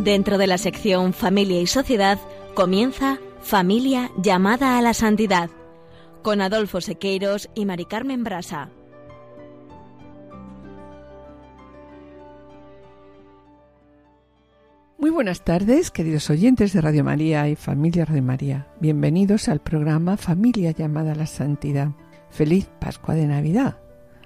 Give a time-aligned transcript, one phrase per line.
[0.00, 2.18] Dentro de la sección Familia y Sociedad
[2.54, 5.50] comienza Familia llamada a la santidad
[6.22, 8.70] con Adolfo Sequeiros y Mari Carmen Brasa.
[14.96, 18.68] Muy buenas tardes, queridos oyentes de Radio María y familia de María.
[18.80, 21.88] Bienvenidos al programa Familia llamada a la Santidad.
[22.30, 23.76] Feliz Pascua de Navidad.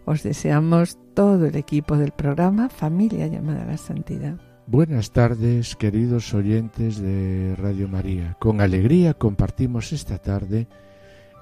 [0.05, 4.54] Os deseamos todo el equipo del programa Familia llamada a la Santidad.
[4.67, 8.35] Buenas tardes, queridos oyentes de Radio María.
[8.41, 10.69] Con alegría compartimos esta tarde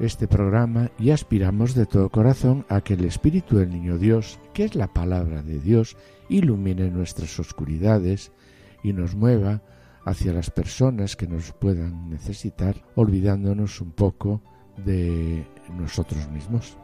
[0.00, 4.64] este programa y aspiramos de todo corazón a que el Espíritu del Niño Dios, que
[4.64, 5.96] es la palabra de Dios,
[6.28, 8.32] ilumine nuestras oscuridades
[8.82, 9.62] y nos mueva
[10.04, 14.42] hacia las personas que nos puedan necesitar, olvidándonos un poco
[14.84, 15.46] de
[15.78, 16.76] nosotros mismos.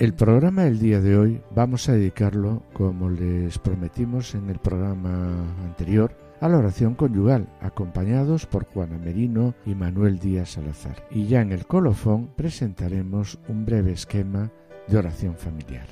[0.00, 5.44] El programa del día de hoy vamos a dedicarlo, como les prometimos en el programa
[5.62, 11.06] anterior, a la oración conyugal, acompañados por Juana Merino y Manuel Díaz Salazar.
[11.10, 14.50] Y ya en el colofón presentaremos un breve esquema
[14.88, 15.84] de oración familiar.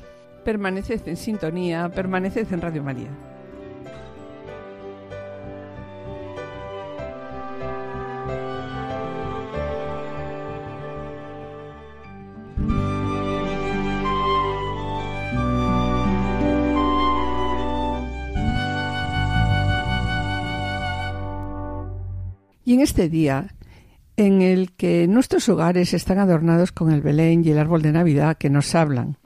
[0.43, 3.11] Permaneced en sintonía, permaneced en Radio María.
[22.99, 23.55] Este día,
[24.17, 28.37] en el que nuestros hogares están adornados con el Belén y el árbol de Navidad
[28.37, 29.19] que nos hablan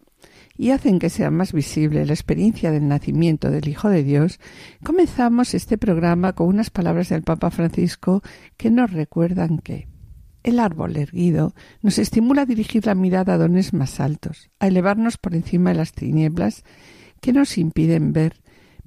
[0.59, 4.41] y hacen que sea más visible la experiencia del nacimiento del Hijo de Dios,
[4.85, 8.21] comenzamos este programa con unas palabras del Papa Francisco
[8.59, 9.89] que nos recuerdan que
[10.43, 15.17] el árbol erguido nos estimula a dirigir la mirada a dones más altos, a elevarnos
[15.17, 16.63] por encima de las tinieblas
[17.23, 18.35] que nos impiden ver,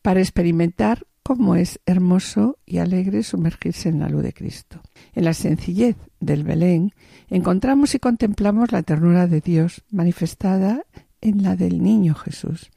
[0.04, 4.80] para experimentar cómo es hermoso y alegre sumergirse en la luz de Cristo.
[5.14, 6.94] En la sencillez del Belén
[7.30, 10.84] encontramos y contemplamos la ternura de Dios manifestada
[11.22, 12.70] en la del niño Jesús.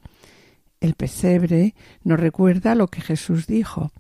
[0.81, 3.93] El pesebre nos recuerda lo que Jesús dijo.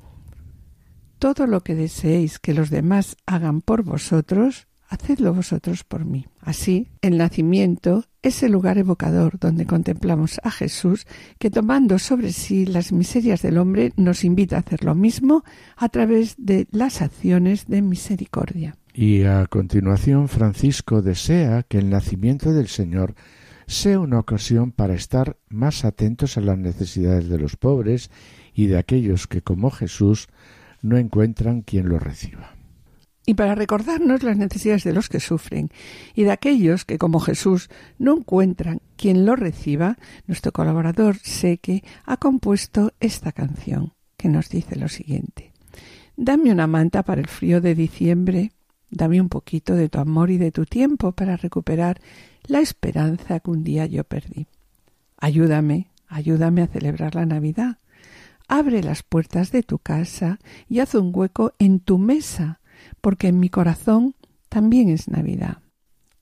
[1.19, 6.26] Todo lo que deseéis que los demás hagan por vosotros, hacedlo vosotros por mí.
[6.41, 11.06] Así, el nacimiento es el lugar evocador donde contemplamos a Jesús
[11.39, 15.45] que tomando sobre sí las miserias del hombre nos invita a hacer lo mismo
[15.77, 18.77] a través de las acciones de misericordia.
[18.93, 23.15] Y a continuación Francisco desea que el nacimiento del Señor
[23.67, 28.11] sea una ocasión para estar más atentos a las necesidades de los pobres
[28.55, 30.27] y de aquellos que como Jesús
[30.83, 32.58] no encuentran quien los reciba
[33.28, 35.69] y para recordarnos las necesidades de los que sufren
[36.15, 37.69] y de aquellos que, como Jesús,
[37.99, 44.77] no encuentran quien lo reciba, nuestro colaborador Seque ha compuesto esta canción que nos dice
[44.77, 45.53] lo siguiente.
[46.16, 48.53] Dame una manta para el frío de diciembre,
[48.89, 52.00] dame un poquito de tu amor y de tu tiempo para recuperar
[52.47, 54.47] la esperanza que un día yo perdí.
[55.19, 57.77] Ayúdame, ayúdame a celebrar la Navidad.
[58.49, 62.58] Abre las puertas de tu casa y haz un hueco en tu mesa
[63.00, 64.14] porque en mi corazón
[64.48, 65.59] también es Navidad.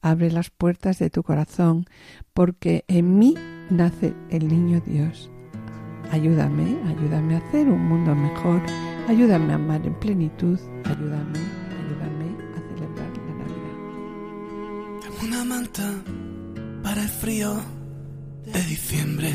[0.03, 1.87] Abre las puertas de tu corazón,
[2.33, 3.35] porque en mí
[3.71, 5.31] nace el niño Dios.
[6.13, 8.63] Ayúdame, ayúdame a hacer un mundo mejor,
[9.09, 11.41] ayúdame a amar en plenitud, ayúdame,
[11.81, 13.77] ayúdame a celebrar la Navidad.
[15.25, 15.93] Una manta
[16.83, 17.61] para el frío
[18.45, 19.33] de diciembre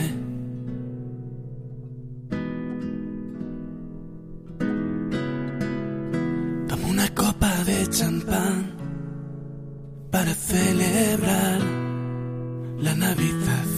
[7.89, 8.71] champán
[10.11, 11.59] para celebrar
[12.79, 13.69] la Navidad.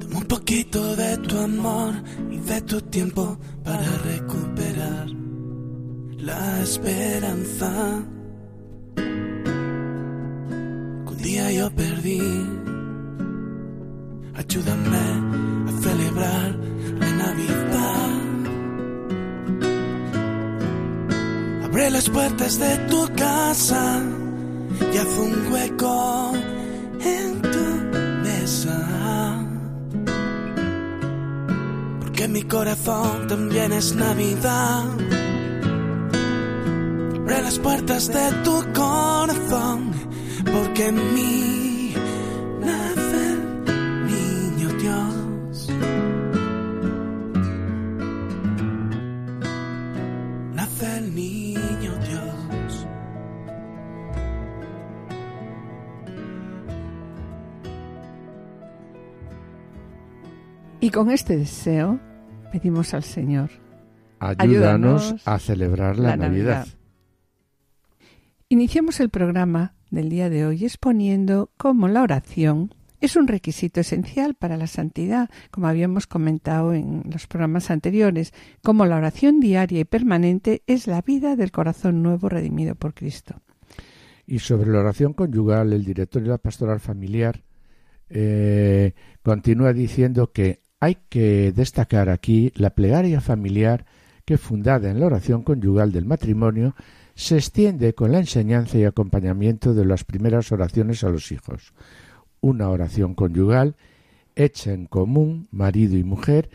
[0.00, 1.94] Toma un poquito de tu amor
[2.30, 5.08] y de tu tiempo para recuperar
[6.18, 7.72] la esperanza
[11.06, 12.20] un día yo perdí.
[14.34, 15.06] Ayúdame
[15.68, 16.56] a celebrar
[17.00, 18.25] la Navidad.
[21.76, 24.02] Abre las puertas de tu casa
[24.94, 26.32] y haz un hueco
[27.02, 27.58] en tu
[28.22, 29.46] mesa.
[32.00, 34.84] Porque mi corazón también es Navidad.
[37.20, 39.92] Abre las puertas de tu corazón,
[40.46, 41.14] porque en
[60.96, 62.00] con este deseo
[62.50, 63.50] pedimos al Señor.
[64.18, 66.66] Ayúdanos, a celebrar la, Navidad.
[68.48, 74.36] Iniciamos el programa del día de hoy exponiendo cómo la oración es un requisito esencial
[74.36, 78.32] para la santidad, como habíamos comentado en los programas anteriores,
[78.62, 83.42] como la oración diaria y permanente es la vida del corazón nuevo redimido por Cristo.
[84.26, 87.42] Y sobre la oración conyugal, el director de la pastoral familiar
[88.08, 93.86] eh, continúa diciendo que hay que destacar aquí la plegaria familiar
[94.24, 96.76] que, fundada en la oración conyugal del matrimonio,
[97.16, 101.72] se extiende con la enseñanza y acompañamiento de las primeras oraciones a los hijos.
[102.40, 103.74] Una oración conyugal
[104.36, 106.50] hecha en común, marido y mujer,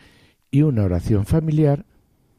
[0.50, 1.84] y una oración familiar,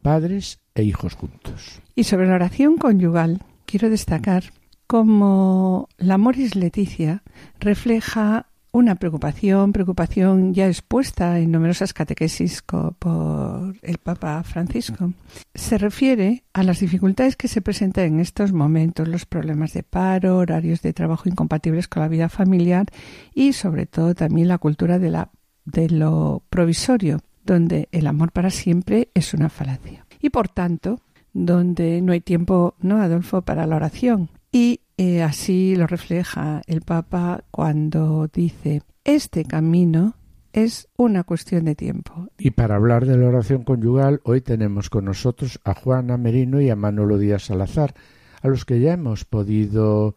[0.02, 1.80] padres e hijos juntos.
[1.94, 4.46] Y sobre la oración conyugal, quiero destacar
[4.88, 7.22] cómo la Moris Leticia
[7.60, 15.14] refleja una preocupación, preocupación ya expuesta en numerosas catequesis por el Papa Francisco.
[15.54, 20.40] Se refiere a las dificultades que se presentan en estos momentos, los problemas de paro,
[20.40, 22.88] horarios de trabajo incompatibles con la vida familiar
[23.36, 29.36] y sobre todo también la cultura de, lo provisorio, donde el amor para siempre es
[29.36, 30.08] una falacia.
[30.20, 31.00] Y por tanto,
[31.32, 34.32] donde no hay tiempo, ¿no, Adolfo?, para la oración.
[34.52, 40.16] Y eh, así lo refleja el Papa cuando dice, este camino
[40.54, 42.30] es una cuestión de tiempo.
[42.38, 46.70] Y para hablar de la oración conyugal, hoy tenemos con nosotros a Juana Merino y
[46.70, 47.96] a Manolo Díaz Salazar,
[48.42, 50.16] a los que ya hemos podido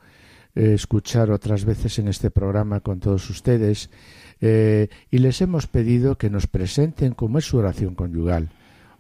[0.54, 3.90] eh, escuchar otras veces en este programa con todos ustedes,
[4.42, 8.50] eh, y les hemos pedido que nos presenten cómo es su oración conyugal.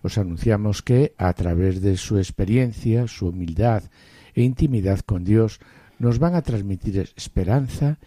[0.02, 3.82] Os anunciamos que, a través de su experiencia, su humildad
[4.36, 5.58] e intimidad con Dios
[5.98, 7.98] nos van a transmitir esperanza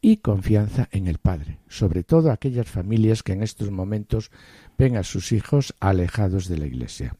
[0.00, 4.30] y confianza en el Padre, sobre todo aquellas familias que en estos momentos
[4.78, 7.16] ven a sus hijos alejados de la Iglesia.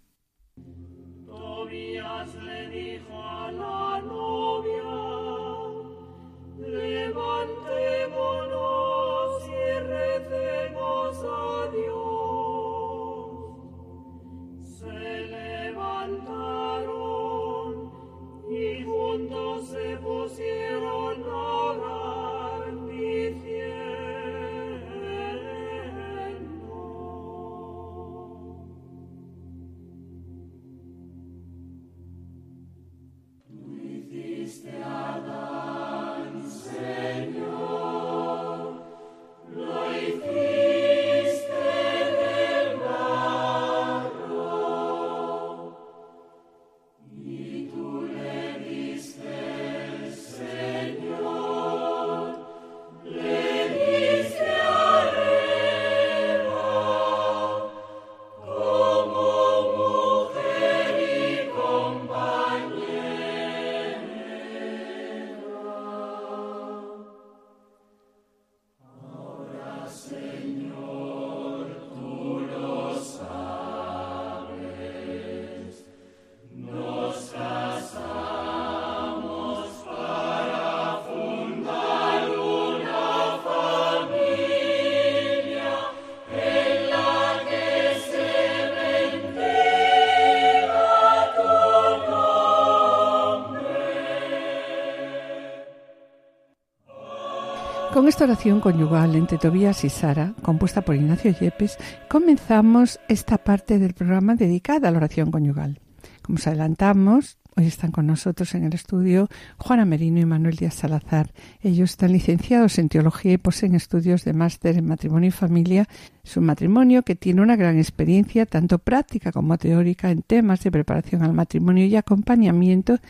[98.07, 101.77] Con esta oración conyugal entre Tobías y Sara, compuesta por Ignacio Yepes,
[102.09, 105.81] comenzamos esta parte del programa dedicada a la oración conyugal.
[106.23, 110.75] Como os adelantamos, hoy están con nosotros en el estudio Juana Merino y Manuel Díaz
[110.75, 111.33] Salazar.
[111.61, 115.89] Ellos están licenciados en teología y poseen estudios de máster en matrimonio y familia.
[116.23, 120.71] Es un matrimonio que tiene una gran experiencia, tanto práctica como teórica, en temas de
[120.71, 123.01] preparación al matrimonio y acompañamiento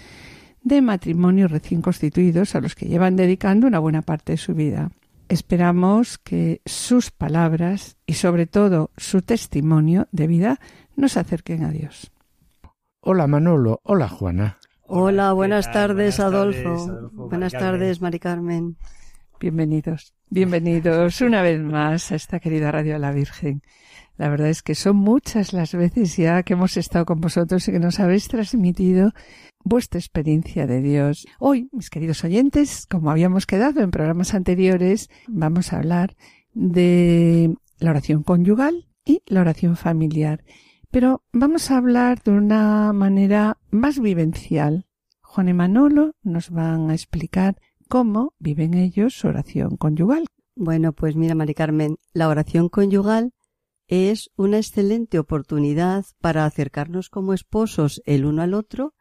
[0.66, 4.90] de matrimonios recién constituidos a los que llevan dedicando una buena parte de su vida.
[5.28, 10.58] Esperamos que sus palabras y sobre todo su testimonio de vida
[10.96, 12.10] nos acerquen a Dios.
[13.00, 14.58] Hola Manolo, hola Juana.
[14.82, 17.10] Hola, buenas tardes, Adolfo.
[17.12, 18.76] Buenas tardes, Mari Carmen.
[19.38, 23.62] Bienvenidos, bienvenidos una vez más a esta querida Radio de la Virgen.
[24.16, 27.72] La verdad es que son muchas las veces ya que hemos estado con vosotros y
[27.72, 29.12] que nos habéis transmitido
[29.66, 31.26] vuestra experiencia de Dios.
[31.40, 36.16] Hoy, mis queridos oyentes, como habíamos quedado en programas anteriores, vamos a hablar
[36.54, 40.44] de la oración conyugal y la oración familiar.
[40.92, 44.86] Pero vamos a hablar de una manera más vivencial.
[45.20, 47.56] Juan y Manolo nos van a explicar
[47.88, 50.26] cómo viven ellos su oración conyugal.
[50.54, 53.32] Bueno, pues mira, Mari Carmen, la oración conyugal
[53.88, 58.94] es una excelente oportunidad para acercarnos como esposos el uno al otro,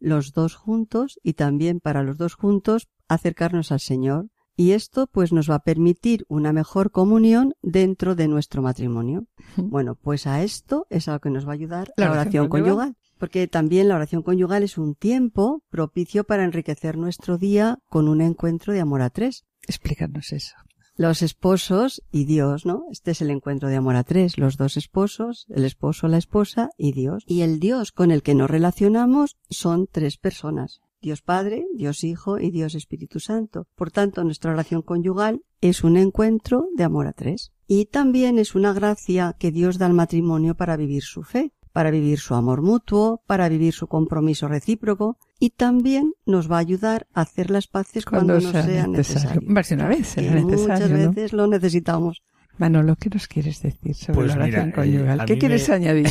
[0.00, 4.28] los dos juntos, y también para los dos juntos acercarnos al Señor.
[4.58, 9.26] Y esto pues nos va a permitir una mejor comunión dentro de nuestro matrimonio.
[9.58, 12.96] Bueno, pues a esto es a lo que nos va a ayudar la, oración, conyugal.
[13.18, 18.22] Porque también la oración conyugal es un tiempo propicio para enriquecer nuestro día con un
[18.22, 19.44] encuentro de amor a tres.
[19.66, 20.56] Explícanos eso
[20.96, 22.84] los esposos y Dios, ¿no?
[22.90, 26.70] Este es el encuentro de amor a tres, los dos esposos, el esposo, la esposa
[26.78, 27.24] y Dios.
[27.26, 30.80] Y el Dios con el que nos relacionamos son tres personas.
[31.02, 33.68] Dios Padre, Dios Hijo y Dios Espíritu Santo.
[33.76, 37.52] Por tanto, nuestra relación conyugal es un encuentro de amor a tres.
[37.68, 41.90] Y también es una gracia que Dios da al matrimonio para vivir su fe para
[41.90, 47.06] vivir su amor mutuo, para vivir su compromiso recíproco y también nos va a ayudar
[47.12, 49.42] a hacer las paces cuando, nos sea, necesario.
[49.46, 52.22] una vez Muchas veces lo necesitamos.
[52.58, 55.20] Manolo, ¿qué nos quieres decir sobre pues la oración conyugal?
[55.20, 56.08] Eh, ¿Qué quieres añadir?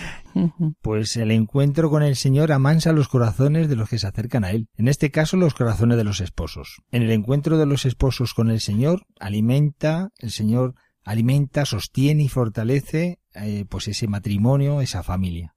[0.80, 4.50] pues el encuentro con el Señor amansa los corazones de los que se acercan a
[4.50, 4.68] Él.
[4.76, 6.80] En este caso, los corazones de los esposos.
[6.90, 10.74] En el encuentro de los esposos con el Señor, alimenta, el Señor
[11.04, 15.54] alimenta, sostiene y fortalece eh, pues ese matrimonio, esa familia.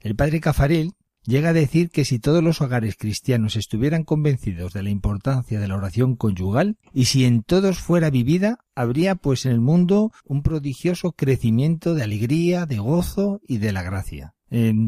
[0.00, 0.92] El padre Cafarel
[1.26, 5.68] llega a decir que si todos los hogares cristianos estuvieran convencidos de la importancia de
[5.68, 10.42] la oración conyugal y si en todos fuera vivida, habría pues en el mundo un
[10.42, 14.34] prodigioso crecimiento de alegría, de gozo y de la gracia.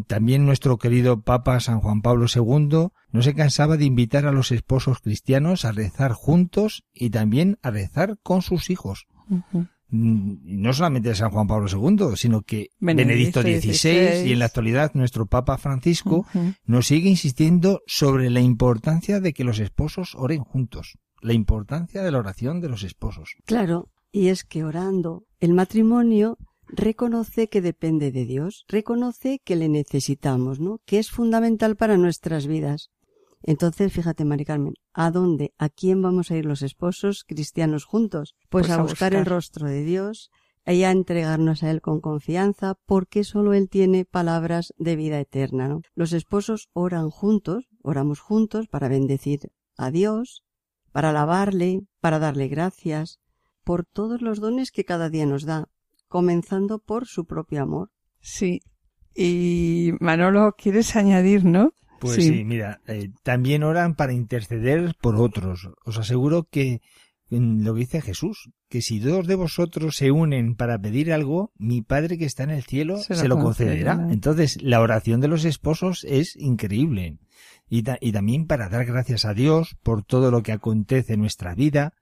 [0.07, 4.53] también nuestro querido Papa San Juan Pablo II no se cansaba de invitar a los
[4.53, 9.07] esposos cristianos a rezar juntos y también a rezar con sus hijos.
[9.91, 14.93] No solamente de San Juan Pablo II, sino que Benedicto, XVI, y en la actualidad
[14.95, 16.27] nuestro Papa Francisco
[16.65, 22.11] nos sigue insistiendo sobre la importancia de que los esposos oren juntos, la importancia de
[22.11, 23.35] la oración de los esposos.
[23.45, 29.69] Claro, y es que orando el matrimonio reconoce que depende de Dios, reconoce que le
[29.69, 30.81] necesitamos, ¿no?
[30.85, 32.91] Que es fundamental para nuestras vidas.
[33.43, 38.35] Entonces, fíjate, Mari Carmen, ¿a dónde, a quién vamos a ir los esposos cristianos juntos?
[38.49, 40.31] Pues, pues a, buscar, el rostro de Dios
[40.67, 45.69] y a entregarnos a Él con confianza, porque solo Él tiene palabras de vida eterna.
[45.69, 45.83] ¿no?
[45.95, 50.43] Los esposos oran juntos, oramos juntos para bendecir a Dios,
[50.93, 53.21] para alabarle, para darle gracias,
[53.65, 55.69] por todos los dones que cada día nos da,
[56.09, 57.91] comenzando por su propio amor.
[58.21, 58.61] Sí.
[59.15, 61.73] Y Manolo, ¿quieres añadir, no?
[61.99, 65.69] Pues sí, mira, eh, también oran para interceder por otros.
[65.85, 66.81] Os aseguro que
[67.31, 71.83] lo que dice Jesús, que si dos de vosotros se unen para pedir algo, mi
[71.83, 74.09] Padre que está en el cielo se, lo concederá.
[74.11, 77.19] Entonces, la oración de los esposos es increíble.
[77.69, 81.55] Y, y también para dar gracias a Dios por todo lo que acontece en nuestra
[81.55, 81.93] vida.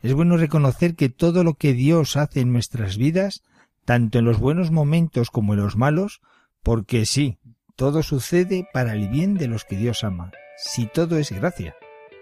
[0.00, 3.42] Es bueno reconocer que todo lo que Dios hace en nuestras vidas,
[3.84, 6.20] tanto en los buenos momentos como en los malos,
[6.62, 7.38] porque sí,
[7.76, 10.32] todo sucede para el bien de los que Dios ama.
[10.56, 11.74] Si todo es gracia,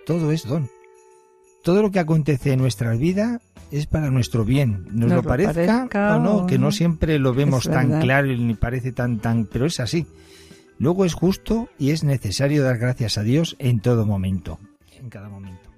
[0.07, 0.69] todo es don.
[1.62, 3.40] Todo lo que acontece en nuestra vida
[3.71, 8.00] es para nuestro bien, nos, lo, parezca, o no, que no siempre lo vemos tan
[8.00, 10.07] claro ni parece tan tan, pero es así.
[10.78, 14.59] Luego es justo y es necesario dar gracias a Dios en todo momento,
[14.99, 15.69] en cada momento.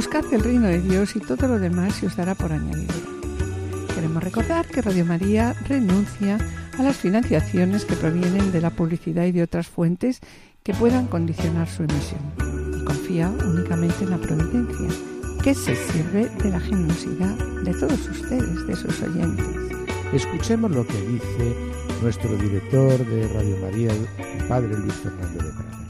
[0.00, 2.94] Buscad el reino de Dios y todo lo demás se os dará por añadido.
[3.94, 6.38] Queremos recordar que Radio María renuncia
[6.78, 10.20] a las financiaciones que provienen de la publicidad y de otras fuentes
[10.62, 12.20] que puedan condicionar su emisión
[12.80, 14.88] y confía únicamente en la providencia,
[15.44, 19.46] que se sirve de la generosidad de todos ustedes, de sus oyentes.
[20.14, 21.54] Escuchemos lo que dice
[22.00, 25.89] nuestro director de Radio María, el Padre Luis Fernando de Prada.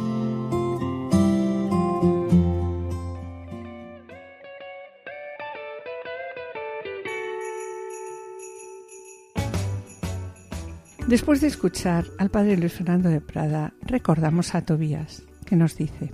[11.11, 16.13] Después de escuchar al padre Luis Fernando de Prada, recordamos a Tobías, que nos dice,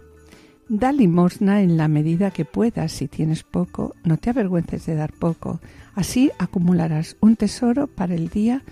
[0.70, 5.14] Da limosna en la medida que puedas, si tienes poco, no te avergüences de dar
[5.14, 5.62] poco,
[5.94, 8.64] así acumularás un tesoro para el día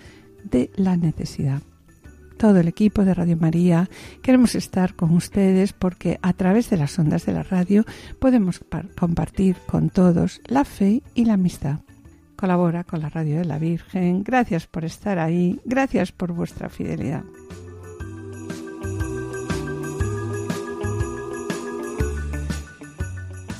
[0.42, 1.62] de la necesidad.
[2.38, 3.88] Todo el equipo de Radio María
[4.20, 7.84] queremos estar con ustedes porque a través de las ondas de la radio
[8.18, 8.60] podemos
[8.98, 11.82] compartir con todos la fe y la amistad
[12.36, 14.22] colabora con la Radio de la Virgen.
[14.22, 17.24] Gracias por estar ahí, gracias por vuestra fidelidad.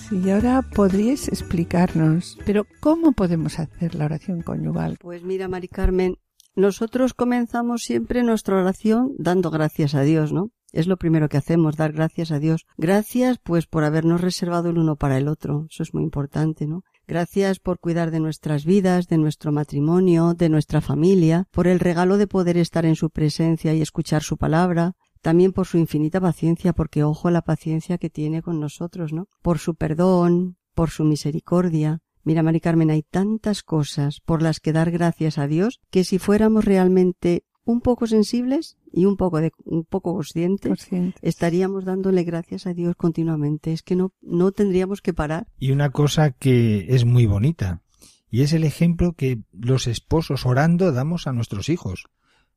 [0.08, 4.98] Sí, ahora podríais explicarnos, pero ¿cómo podemos hacer la oración conyugal?
[5.00, 6.18] Pues mira, Mari Carmen,
[6.54, 10.52] nosotros comenzamos siempre nuestra oración dando gracias a Dios, ¿no?
[10.72, 12.66] Es lo primero que hacemos, dar gracias a Dios.
[12.76, 15.66] Gracias, pues, por habernos reservado el uno para el otro.
[15.70, 16.84] Eso es muy importante, ¿no?
[17.08, 22.18] Gracias por cuidar de nuestras vidas, de nuestro matrimonio, de nuestra familia, por el regalo
[22.18, 26.72] de poder estar en su presencia y escuchar su palabra, también por su infinita paciencia,
[26.72, 29.28] porque ojo la paciencia que tiene con nosotros, ¿no?
[29.40, 32.00] Por su perdón, por su misericordia.
[32.24, 36.18] Mira, Mari Carmen, hay tantas cosas por las que dar gracias a Dios que si
[36.18, 40.88] fuéramos realmente un poco sensibles y un poco de, un poco conscientes,
[41.20, 43.72] estaríamos dándole gracias a Dios continuamente.
[43.72, 45.48] Es que no, no tendríamos que parar.
[45.58, 47.82] Y una cosa que es muy bonita,
[48.30, 52.04] y es el ejemplo que los esposos orando damos a nuestros hijos.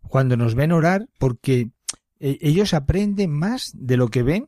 [0.02, 1.72] Cuando nos ven orar, porque
[2.20, 4.48] eh, ellos aprenden más de lo que ven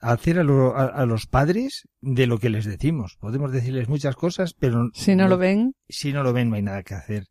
[0.00, 3.16] hacer a, a, los padres de lo que les decimos.
[3.18, 6.62] Podemos decirles muchas cosas, pero si no lo ven, si no lo ven no hay
[6.62, 7.26] nada que hacer.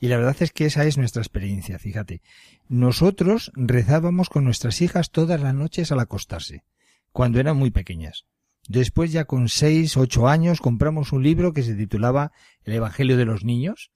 [0.00, 2.22] Y la verdad es que esa es nuestra experiencia, fíjate.
[2.68, 6.64] Nosotros rezábamos con nuestras hijas todas las noches al acostarse,
[7.12, 8.26] cuando eran muy pequeñas.
[8.68, 12.32] Después ya con seis, ocho años compramos un libro que se titulaba
[12.64, 13.90] El Evangelio de los Niños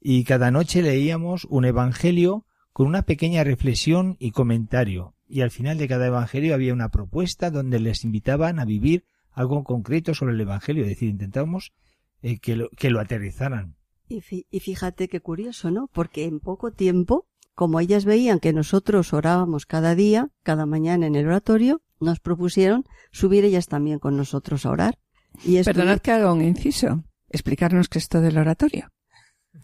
[0.00, 5.78] y cada noche leíamos un Evangelio con una pequeña reflexión y comentario y al final
[5.78, 10.40] de cada Evangelio había una propuesta donde les invitaban a vivir algo concreto sobre el
[10.40, 11.72] Evangelio, es decir, intentábamos
[12.20, 13.76] eh, que, lo, que lo aterrizaran.
[14.12, 15.88] Y, fíjate qué curioso, ¿no?
[15.92, 21.16] Porque en poco tiempo, como ellas veían que nosotros orábamos cada día, cada mañana en
[21.16, 24.98] el oratorio, nos propusieron subir ellas también con nosotros a orar.
[25.44, 27.04] Y Perdonad que haga un inciso.
[27.30, 28.90] Explicarnos qué es esto del oratorio.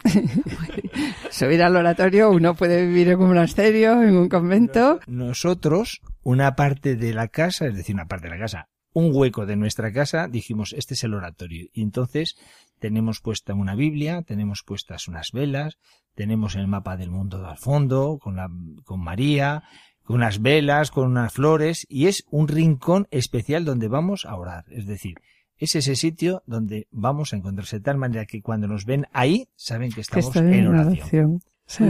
[1.30, 5.00] Subir al oratorio uno puede vivir en un monasterio, en un convento.
[5.06, 9.46] Nosotros, una parte de la casa, es decir, una parte de la casa, un hueco
[9.46, 11.68] de nuestra casa, dijimos, este es el oratorio.
[11.72, 12.36] Y entonces
[12.78, 15.78] tenemos puesta una Biblia, tenemos puestas unas velas,
[16.14, 18.48] tenemos el mapa del mundo al fondo, con, la,
[18.84, 19.62] con María,
[20.02, 24.64] con unas velas, con unas flores, y es un rincón especial donde vamos a orar.
[24.70, 25.16] Es decir,
[25.58, 29.48] es ese sitio donde vamos a encontrarse de tal manera que cuando nos ven ahí,
[29.56, 31.42] saben que estamos en oración.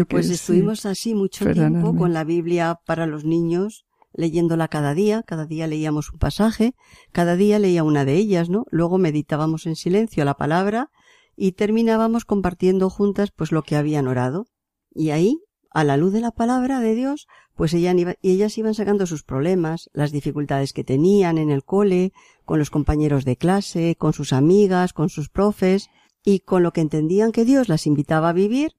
[0.08, 5.46] pues estuvimos así mucho tiempo con la Biblia para los niños, leyéndola cada día, cada
[5.46, 6.74] día leíamos un pasaje,
[7.12, 8.64] cada día leía una de ellas, ¿no?
[8.70, 10.90] Luego meditábamos en silencio la palabra
[11.36, 14.46] y terminábamos compartiendo juntas pues lo que habían orado.
[14.90, 15.40] Y ahí,
[15.70, 20.12] a la luz de la palabra de Dios, pues ellas iban sacando sus problemas, las
[20.12, 22.12] dificultades que tenían en el cole,
[22.44, 25.90] con los compañeros de clase, con sus amigas, con sus profes,
[26.24, 28.72] y con lo que entendían que Dios las invitaba a vivir.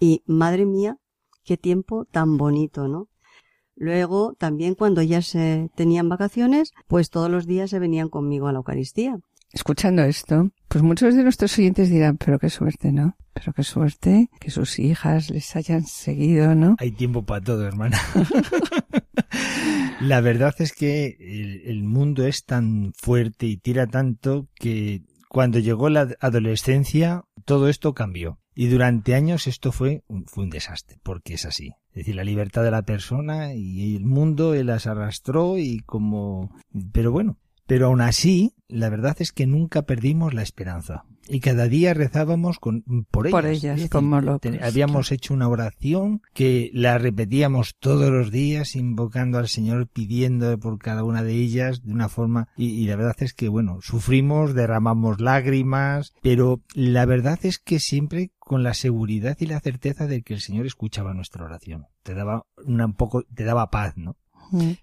[0.00, 0.98] Y, madre mía,
[1.44, 3.08] qué tiempo tan bonito, ¿no?
[3.80, 5.36] Luego, también cuando ellas
[5.76, 9.18] tenían vacaciones, pues todos los días se venían conmigo a la Eucaristía.
[9.52, 13.16] Escuchando esto, pues muchos de nuestros oyentes dirán, pero qué suerte, ¿no?
[13.32, 16.76] Pero qué suerte que sus hijas les hayan seguido, ¿no?
[16.78, 17.98] Hay tiempo para todo, hermana.
[20.00, 21.16] la verdad es que
[21.64, 27.94] el, mundo es tan fuerte y tira tanto que cuando llegó la adolescencia todo esto
[27.94, 28.38] cambió.
[28.54, 31.70] Y durante años esto fue un, fue un desastre, porque es así.
[31.98, 36.54] Decir, la libertad de la persona y el mundo él las arrastró y como...
[36.92, 41.04] Pero bueno, pero aún así, la verdad es que nunca perdimos la esperanza.
[41.28, 43.32] y cada día rezábamos con, por ellas.
[43.32, 49.36] Por ellas, como locos, Habíamos hecho una oración que la repetíamos todos los días, invocando
[49.36, 53.16] al Señor, pidiendo por cada una de ellas de una forma, y, y la verdad
[53.18, 59.36] es que, bueno, sufrimos, derramamos lágrimas, pero la verdad es que siempre con la seguridad
[59.40, 61.86] y la certeza de que el Señor escuchaba nuestra oración.
[62.02, 64.16] Te daba una, un poco, te daba paz, ¿no?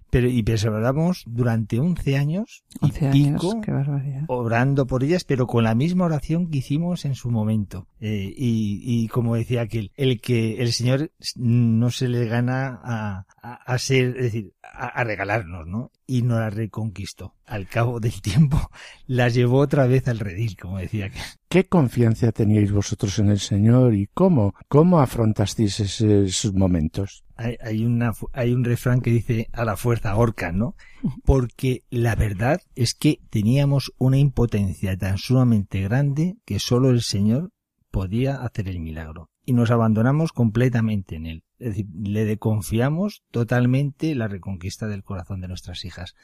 [0.09, 4.23] Pero, y perseveramos durante 11 años 11 y años, pico qué barbaridad.
[4.27, 7.87] orando por ellas, pero con la misma oración que hicimos en su momento.
[7.99, 13.25] Eh, y, y como decía aquel, el que el Señor no se le gana a,
[13.41, 15.91] a, a ser, es decir, a, a, regalarnos, ¿no?
[16.07, 17.33] Y no la reconquistó.
[17.45, 18.69] Al cabo del tiempo,
[19.07, 21.11] la llevó otra vez al redil, como decía.
[21.49, 27.23] ¿Qué confianza teníais vosotros en el Señor y cómo, cómo afrontasteis esos momentos?
[27.35, 30.75] Hay, hay, una, hay un refrán que dice a la fuerza ahorca, ¿no?
[31.23, 37.51] Porque la verdad es que teníamos una impotencia tan sumamente grande que solo el Señor
[37.91, 39.29] podía hacer el milagro.
[39.45, 41.43] Y nos abandonamos completamente en Él.
[41.59, 46.15] Es decir, le confiamos totalmente la reconquista del corazón de nuestras hijas.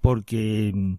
[0.00, 0.98] Porque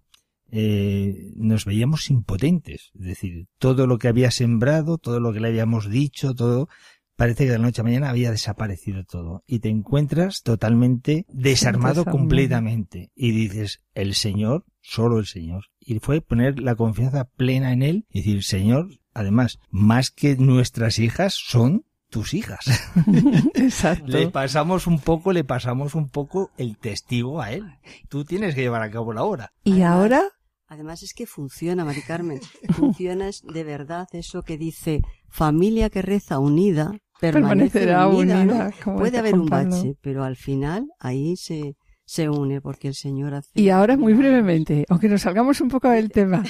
[0.50, 2.90] eh, nos veíamos impotentes.
[2.94, 6.68] Es decir, todo lo que había sembrado, todo lo que le habíamos dicho, todo,
[7.16, 9.42] parece que de la noche a mañana había desaparecido todo.
[9.46, 13.10] Y te encuentras totalmente desarmado completamente.
[13.14, 15.64] Y dices, el Señor, solo el Señor.
[15.80, 20.98] Y fue poner la confianza plena en Él y decir, Señor, además, más que nuestras
[20.98, 22.64] hijas, son tus hijas.
[23.54, 24.06] Exacto.
[24.06, 27.64] Le pasamos un poco, le pasamos un poco el testigo a él.
[28.08, 29.52] Tú tienes que llevar a cabo la obra.
[29.64, 30.22] ¿Y además, ahora?
[30.66, 32.40] Además es que funciona, Mari Carmen.
[32.70, 38.40] Funciona de verdad eso que dice familia que reza unida permanecerá unida.
[38.42, 38.96] unida ¿no?
[38.96, 43.50] Puede haber un bache, pero al final ahí se, se une porque el Señor hace.
[43.54, 46.42] Y ahora muy brevemente, aunque nos salgamos un poco del tema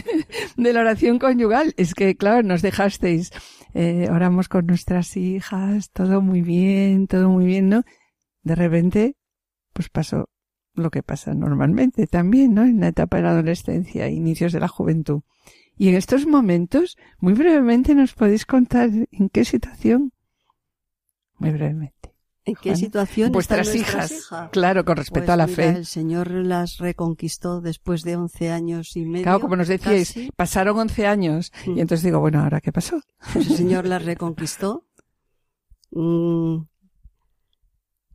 [0.56, 3.32] de la oración conyugal, es que claro, nos dejasteis,
[3.74, 7.82] eh, oramos con nuestras hijas, todo muy bien, todo muy bien, ¿no?
[8.42, 9.16] De repente,
[9.72, 10.28] pues pasó
[10.74, 12.62] lo que pasa normalmente también, ¿no?
[12.62, 15.22] En la etapa de la adolescencia, inicios de la juventud.
[15.76, 20.12] Y en estos momentos, muy brevemente, nos podéis contar en qué situación.
[21.38, 22.11] Muy brevemente.
[22.44, 24.10] ¿En qué situación vuestras hijas?
[24.10, 24.50] Hijas?
[24.50, 25.68] Claro, con respecto pues a la mira, fe.
[25.68, 29.24] El Señor las reconquistó después de 11 años y medio.
[29.24, 30.30] Claro, como nos decíais, casi.
[30.34, 31.52] pasaron 11 años.
[31.66, 31.78] Mm.
[31.78, 33.00] Y entonces digo, bueno, ¿ahora qué pasó?
[33.32, 34.86] Pues el Señor las reconquistó.
[35.92, 36.62] Mm,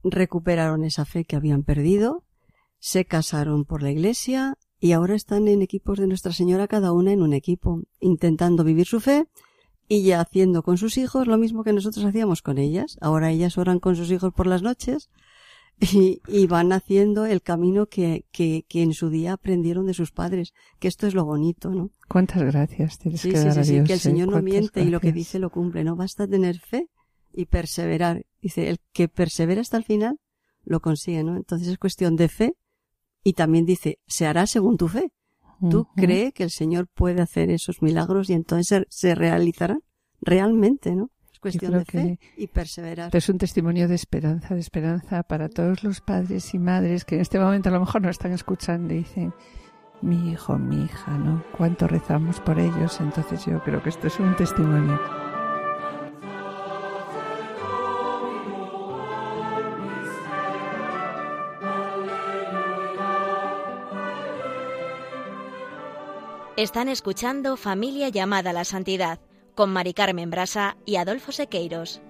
[0.04, 2.26] recuperaron esa fe que habían perdido.
[2.80, 7.13] Se casaron por la iglesia y ahora están en equipos de Nuestra Señora, cada una
[7.13, 9.28] en un equipo, intentando vivir su fe
[9.88, 12.97] y ya haciendo con sus hijos lo mismo que nosotros hacíamos con ellas.
[13.02, 15.10] Ahora ellas oran con sus hijos por las noches
[15.80, 20.12] y, y van haciendo el camino que, que, que, en su día aprendieron de sus
[20.12, 21.91] padres, que esto es lo bonito, ¿no?
[22.08, 24.02] Cuántas gracias tienes sí, que sí, dar sí, a sí, Dios, que el ¿eh?
[24.02, 24.88] Señor no miente gracias.
[24.88, 26.89] y lo que dice lo cumple, no basta tener fe
[27.32, 28.26] y perseverar.
[28.41, 30.19] Dice, el que persevera hasta el final
[30.63, 31.38] lo consigue, ¿no?
[31.38, 32.54] Entonces es cuestión de fe
[33.23, 35.12] y también dice, se hará según tu fe.
[35.60, 35.88] Tú uh -huh.
[35.96, 39.80] crees que el Señor puede hacer esos milagros y entonces se, se realizarán
[40.22, 41.10] realmente, ¿no?
[41.32, 43.15] Es cuestión de fe y perseverar.
[43.15, 47.22] Es un testimonio de esperanza, de esperanza para todos los padres y madres que en
[47.22, 49.34] este momento a lo mejor no están escuchando y dicen,
[50.02, 51.43] mi hijo, mi hija, ¿no?
[51.56, 53.00] Cuánto rezamos por ellos.
[53.02, 55.27] Entonces yo creo que esto es un testimonio.
[66.58, 69.20] Están escuchando Familia llamada a la Santidad
[69.54, 72.02] con Mari Carmen Brasa y Adolfo Sequeiros.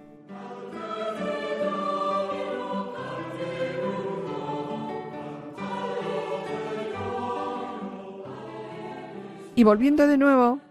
[9.56, 10.62] Y volviendo de nuevo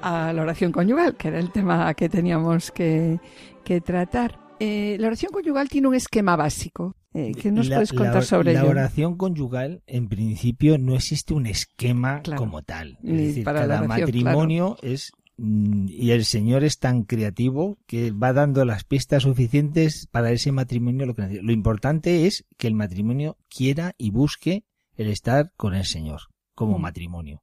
[0.00, 3.20] a la oración conyugal, que era el tema que teníamos que,
[3.64, 4.45] que tratar.
[4.58, 6.96] Eh, la oración conyugal tiene un esquema básico.
[7.12, 8.74] Eh, ¿Qué nos la, puedes contar la, sobre la ello?
[8.74, 12.38] La oración conyugal, en principio, no existe un esquema claro.
[12.40, 12.98] como tal.
[13.02, 14.94] Es decir, para cada oración, matrimonio claro.
[14.94, 20.30] es mm, y el Señor es tan creativo que va dando las pistas suficientes para
[20.30, 21.40] ese matrimonio lo que.
[21.42, 24.64] Lo importante es que el matrimonio quiera y busque
[24.96, 26.22] el estar con el Señor
[26.54, 26.82] como Mm.
[26.82, 27.42] matrimonio.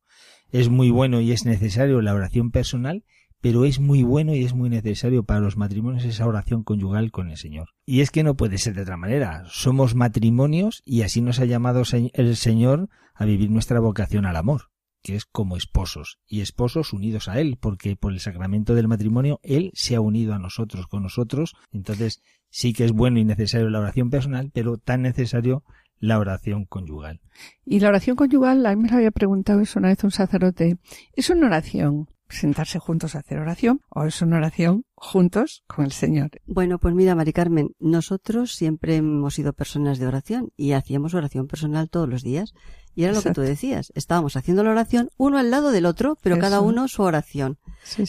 [0.51, 3.03] Es muy bueno y es necesario la oración personal,
[3.43, 7.29] pero es muy bueno y es muy necesario para los matrimonios esa oración conyugal con
[7.29, 7.71] el Señor.
[7.85, 9.43] Y es que no puede ser de otra manera.
[9.49, 14.69] Somos matrimonios y así nos ha llamado el Señor a vivir nuestra vocación al amor
[15.01, 19.41] que es como esposos, y esposos unidos a Él, porque por el sacramento del matrimonio
[19.43, 23.69] Él se ha unido a nosotros, con nosotros, entonces sí que es bueno y necesario
[23.69, 25.65] la oración personal, pero tan necesario
[25.99, 27.19] la oración conyugal.
[27.65, 30.77] Y la oración conyugal, a mí me había preguntado eso una vez un sacerdote,
[31.17, 35.91] es una oración sentarse juntos a hacer oración o es una oración juntos con el
[35.91, 36.31] Señor.
[36.45, 41.47] Bueno, pues mira, Mari Carmen, nosotros siempre hemos sido personas de oración y hacíamos oración
[41.47, 42.53] personal todos los días.
[42.95, 46.17] Y era lo que tú decías, estábamos haciendo la oración uno al lado del otro,
[46.21, 47.57] pero cada uno su oración.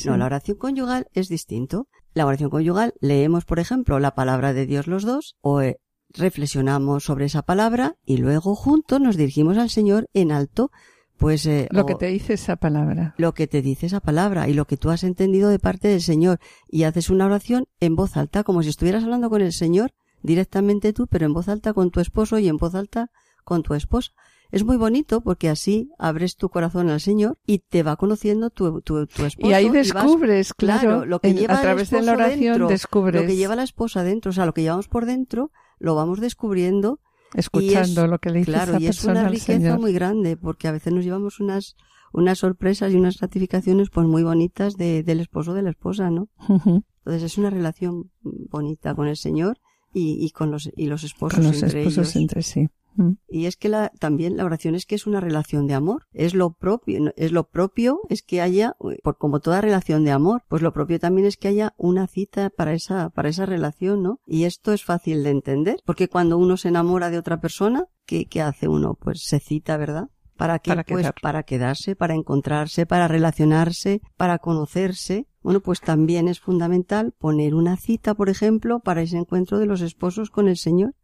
[0.05, 1.89] No, la oración conyugal es distinto.
[2.13, 7.05] La oración conyugal leemos, por ejemplo, la palabra de Dios los dos o eh, reflexionamos
[7.05, 10.71] sobre esa palabra y luego juntos nos dirigimos al Señor en alto
[11.19, 14.55] pues eh, lo que te dice esa palabra lo que te dice esa palabra y
[14.55, 18.17] lo que tú has entendido de parte del Señor y haces una oración en voz
[18.17, 21.91] alta como si estuvieras hablando con el Señor directamente tú pero en voz alta con
[21.91, 23.11] tu esposo y en voz alta
[23.45, 24.13] con tu esposa
[24.55, 28.83] es muy bonito porque así abres tu corazón al Señor y te va conociendo tu,
[28.83, 29.37] tu, esposo.
[29.39, 33.21] Y ahí descubres, claro, lo que lleva a través de la oración descubres.
[33.21, 35.51] Lo que lleva la esposa dentro, o sea, lo que llevamos por dentro,
[35.81, 37.01] lo vamos descubriendo
[37.35, 40.93] escuchando lo que le dice claro, y es una riqueza muy grande porque a veces
[40.93, 41.77] nos llevamos unas
[42.13, 46.11] unas sorpresas y unas gratificaciones pues muy bonitas de, del esposo o de la esposa,
[46.11, 46.29] ¿no?
[46.49, 49.59] Entonces es una relación bonita con el Señor
[49.93, 52.69] y, y con los y los esposos con los entre esposos entre sí.
[52.97, 53.13] Mm.
[53.29, 56.07] Y es que la, también la oración es que es una relación de amor.
[56.13, 60.43] Es lo propio, es lo propio, es que haya, por como toda relación de amor,
[60.49, 64.21] pues lo propio también es que haya una cita para esa, para esa relación, ¿no?
[64.27, 68.27] Y esto es fácil de entender, porque cuando uno se enamora de otra persona, ¿qué,
[68.27, 68.95] qué hace uno?
[68.95, 70.09] Pues se cita, ¿verdad?
[70.37, 70.71] ¿Para qué?
[70.71, 75.29] Para pues para quedarse, para encontrarse, para relacionarse, para conocerse.
[75.43, 79.81] Bueno, pues también es fundamental poner una cita, por ejemplo, para ese encuentro de los
[79.81, 80.95] esposos con el Señor,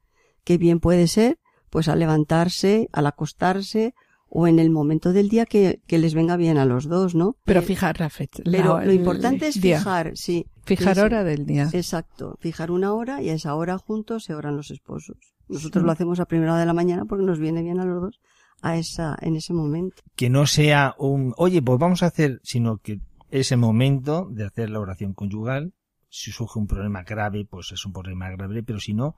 [0.44, 1.38] que bien puede ser
[1.70, 3.94] pues al levantarse, al acostarse
[4.28, 7.36] o en el momento del día que, que les venga bien a los dos, ¿no?
[7.44, 8.42] Pero eh, fijar, Rafet.
[8.44, 10.46] Pero lo importante es fijar, sí.
[10.64, 11.68] Fijar hora del día.
[11.72, 12.36] Exacto.
[12.40, 15.16] Fijar una hora y a esa hora juntos se oran los esposos.
[15.48, 18.00] Nosotros lo hacemos a primera hora de la mañana porque nos viene bien a los
[18.00, 18.20] dos
[18.62, 20.02] a esa, en ese momento.
[20.16, 24.70] Que no sea un, oye, pues vamos a hacer, sino que ese momento de hacer
[24.70, 25.72] la oración conyugal,
[26.08, 29.16] si surge un problema grave, pues es un problema grave, pero si no,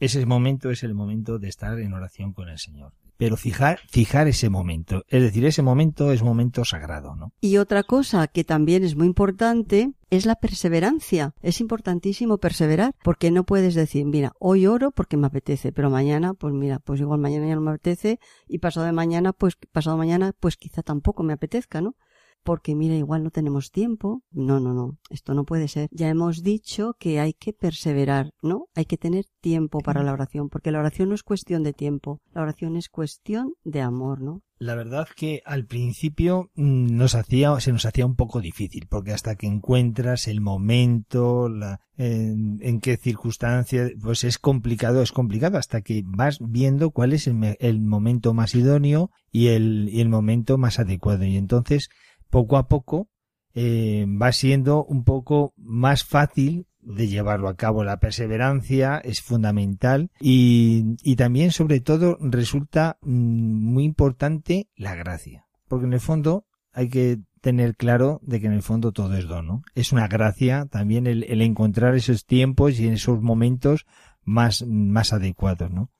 [0.00, 2.92] ese momento es el momento de estar en oración con el Señor.
[3.18, 5.04] Pero fijar, fijar ese momento.
[5.08, 7.34] Es decir, ese momento es momento sagrado, ¿no?
[7.42, 11.34] Y otra cosa que también es muy importante es la perseverancia.
[11.42, 16.32] Es importantísimo perseverar, porque no puedes decir, mira, hoy oro porque me apetece, pero mañana,
[16.32, 19.98] pues mira, pues igual mañana ya no me apetece, y pasado de mañana, pues pasado
[19.98, 21.96] mañana, pues quizá tampoco me apetezca, ¿no?
[22.42, 24.22] Porque mira, igual no tenemos tiempo.
[24.30, 25.88] No, no, no, esto no puede ser.
[25.92, 28.66] Ya hemos dicho que hay que perseverar, ¿no?
[28.74, 32.20] Hay que tener tiempo para la oración, porque la oración no es cuestión de tiempo,
[32.32, 34.42] la oración es cuestión de amor, ¿no?
[34.60, 39.14] La verdad que al principio mm, nos hacía, se nos hacía un poco difícil, porque
[39.14, 45.80] hasta que encuentras el momento, la, en, qué circunstancias, pues es complicado, es complicado hasta
[45.80, 50.78] que vas viendo cuál es el, momento más idóneo y el, y el momento más
[50.78, 51.24] adecuado.
[51.24, 51.88] Y entonces,
[52.30, 53.08] poco a poco
[53.54, 57.84] eh, va siendo un poco más fácil de llevarlo a cabo.
[57.84, 65.46] La perseverancia es fundamental y, y también, sobre todo, resulta mm, muy importante la gracia.
[65.68, 69.26] Porque en el fondo hay que tener claro de que en el fondo todo es
[69.26, 73.86] don, Es una gracia también el, el, encontrar esos tiempos y esos momentos
[74.24, 75.90] más, más adecuados, ¿no?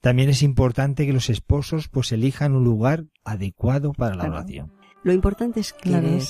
[0.00, 4.72] También es importante que los esposos pues elijan un lugar adecuado para la oración.
[5.02, 6.20] Lo importante es querer,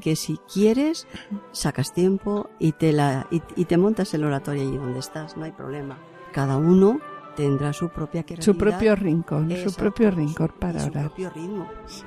[0.00, 1.06] que si quieres,
[1.52, 5.52] sacas tiempo y te, la, y, te montas el oratorio allí donde estás, no hay
[5.52, 5.98] problema.
[6.32, 7.00] Cada uno
[7.36, 8.52] tendrá su propia creatividad.
[8.52, 10.84] Su propio rincón, su propio rincón para orar.
[10.84, 11.68] Su propio ritmo.
[11.86, 12.04] Sí.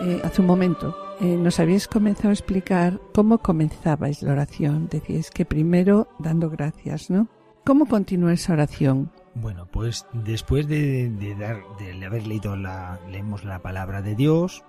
[0.00, 4.88] Eh, hace un momento eh, nos habéis comenzado a explicar cómo comenzabais la oración.
[4.90, 7.28] Decíais que primero dando gracias, ¿no?
[7.64, 9.10] ¿Cómo continúa esa oración?
[9.34, 14.64] Bueno, pues después de, dar, de haber leído la, leemos la palabra de Dios,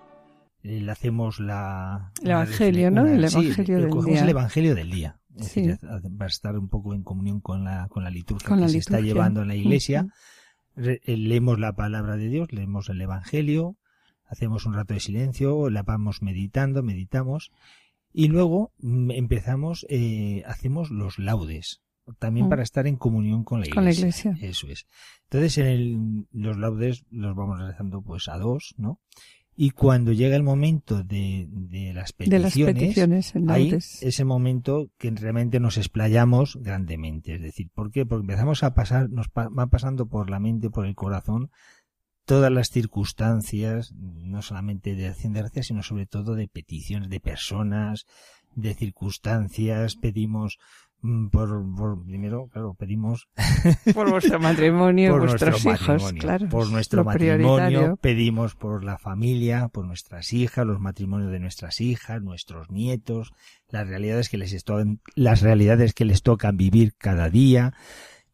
[0.64, 2.12] eh, le hacemos la...
[2.24, 3.06] El Evangelio, ¿no?
[3.06, 4.24] el Evangelio del día.
[4.24, 5.20] el Evangelio del día.
[5.38, 8.70] Es decir, va a estar un poco en comunión con la, con la liturgia que
[8.70, 10.08] se está llevando en la iglesia.
[10.78, 13.78] Eh, leemos la palabra de Dios, leemos el Evangelio,
[14.26, 17.52] hacemos un rato de silencio, la vamos meditando, meditamos
[18.14, 21.82] y luego mm, empezamos, eh, hacemos los laudes,
[22.20, 22.50] también mm.
[22.50, 24.38] para estar en comunión con la, iglesia.
[24.42, 24.86] Eso es.
[25.24, 29.00] Entonces en el, los laudes los vamos rezando pues a dos, ¿no?
[29.58, 35.78] Y cuando llega el momento de, de las peticiones, hay ese momento que realmente nos
[35.78, 37.36] explayamos grandemente.
[37.36, 38.06] Es decir, ¿por qué?
[38.06, 41.52] Porque empezamos a pasar, nos va pasando por la mente, por el corazón,
[42.26, 48.06] todas las circunstancias, no solamente de acción de sino sobre todo de peticiones de personas,
[48.56, 50.58] de circunstancias, pedimos
[51.02, 51.50] mm, por,
[52.06, 53.28] primero, claro, pedimos
[53.94, 59.86] por vuestro matrimonio, por vuestros hijos, claro, por nuestro matrimonio, pedimos por la familia, por
[59.86, 63.34] nuestras hijas, los matrimonios de nuestras hijas, nuestros nietos,
[63.70, 67.74] las realidades que les estoy, las realidades que les tocan vivir cada día.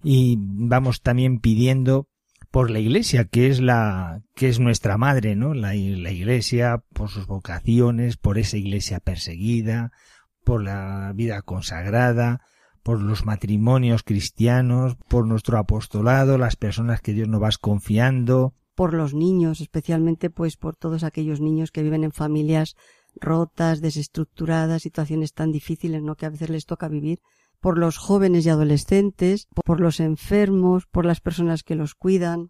[0.04, 2.08] Y vamos también pidiendo
[2.52, 5.54] por la iglesia, que es la, que es nuestra madre, ¿no?
[5.54, 9.92] La, la iglesia, por sus vocaciones, por esa iglesia perseguida,
[10.44, 12.42] por la vida consagrada,
[12.84, 18.54] por los matrimonios cristianos, por nuestro apostolado, las personas que Dios nos vas confiando.
[18.76, 22.76] Por los niños, especialmente pues por todos aquellos niños que viven en familias
[23.16, 26.16] rotas, desestructuradas, situaciones tan difíciles, ¿no?
[26.16, 27.20] Que a veces les toca vivir
[27.62, 32.50] por los jóvenes y adolescentes, por los enfermos, por las personas que los cuidan.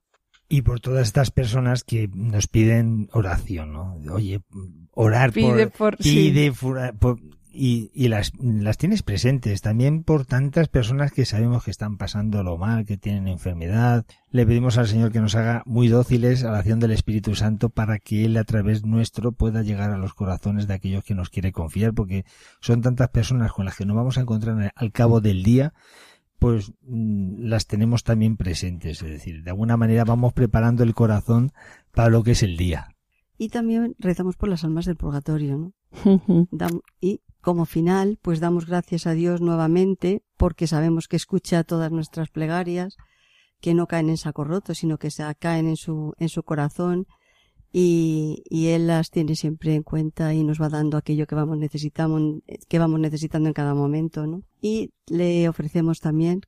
[0.50, 3.98] Y por todas estas personas que nos piden oración, ¿no?
[4.12, 4.42] Oye,
[4.92, 7.20] orar pide por, pide por,
[7.54, 12.44] y, y las, las tienes presentes también por tantas personas que sabemos que están pasando
[12.44, 14.06] lo mal, que tienen enfermedad.
[14.30, 17.70] Le pedimos al Señor que nos haga muy dóciles a la acción del Espíritu Santo
[17.70, 21.30] para que Él a través nuestro pueda llegar a los corazones de aquellos que nos
[21.30, 22.26] quiere confiar, porque
[22.62, 25.74] son tantas personas con las que nos vamos a encontrar al cabo del día
[26.40, 31.52] pues mm, las tenemos también presentes, es decir, de alguna manera vamos preparando el corazón
[31.94, 32.96] para lo que es el día.
[33.38, 35.74] Y también rezamos por las almas del purgatorio, ¿no?
[37.00, 42.30] y como final, pues damos gracias a Dios nuevamente porque sabemos que escucha todas nuestras
[42.30, 42.96] plegarias,
[43.60, 47.08] que no caen en saco roto, sino que se caen en su, en su corazón
[47.72, 51.58] y, y Él las tiene siempre en cuenta y nos va dando aquello que vamos
[51.58, 54.44] necesitando, que vamos necesitando en cada momento, ¿no?
[54.62, 56.42] Y le ofrecemos también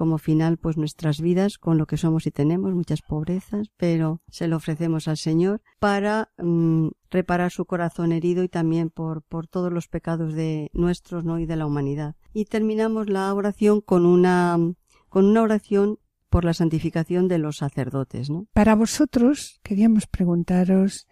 [0.00, 4.48] como final pues nuestras vidas con lo que somos y tenemos, muchas pobrezas, pero se
[4.48, 9.70] lo ofrecemos al Señor para mm, reparar su corazón herido y también por, por todos
[9.70, 11.38] los pecados de nuestros ¿no?
[11.38, 12.16] y de la humanidad.
[12.32, 14.56] Y terminamos la oración con una,
[15.10, 15.98] con una oración
[16.30, 18.46] por la santificación de los sacerdotes, ¿no?
[18.54, 21.08] Para vosotros queríamos preguntaros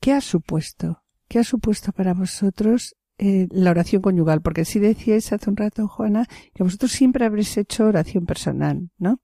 [0.00, 1.02] ¿qué ha supuesto?
[1.28, 5.86] ¿Qué ha supuesto para vosotros eh, la oración conyugal, porque si decíais hace un rato,
[5.86, 9.20] Juana, que vosotros siempre habréis hecho oración personal, ¿no?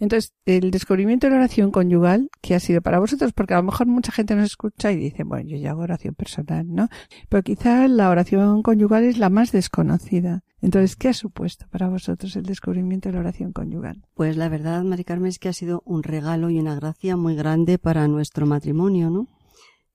[0.00, 3.32] Entonces, el descubrimiento de la oración conyugal, ¿qué ha sido para vosotros?
[3.32, 6.14] Porque a lo mejor mucha gente nos escucha y dice, bueno, yo ya hago oración
[6.14, 6.88] personal, ¿no?
[7.28, 10.42] Pero quizá la oración conyugal es la más desconocida.
[10.60, 14.04] Entonces, ¿qué ha supuesto para vosotros el descubrimiento de la oración conyugal?
[14.14, 17.36] Pues la verdad, Mari Carmen, es que ha sido un regalo y una gracia muy
[17.36, 19.28] grande para nuestro matrimonio, ¿no?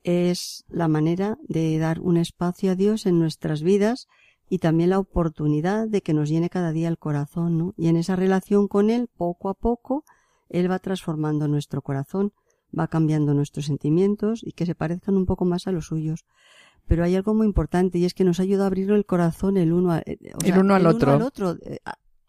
[0.04, 4.08] Es la manera de dar un espacio a Dios en nuestras vidas
[4.50, 7.74] y también la oportunidad de que nos llene cada día el corazón, ¿no?
[7.78, 10.04] Y en esa relación con Él, poco a poco,
[10.50, 12.34] Él va transformando nuestro corazón,
[12.78, 16.26] va cambiando nuestros sentimientos y que se parezcan un poco más a los suyos.
[16.88, 19.72] Pero hay algo muy importante y es que nos ayuda a abrir el corazón el
[19.72, 21.14] uno, eh, el uno al otro.
[21.14, 21.56] al otro.
[21.62, 21.80] Eh,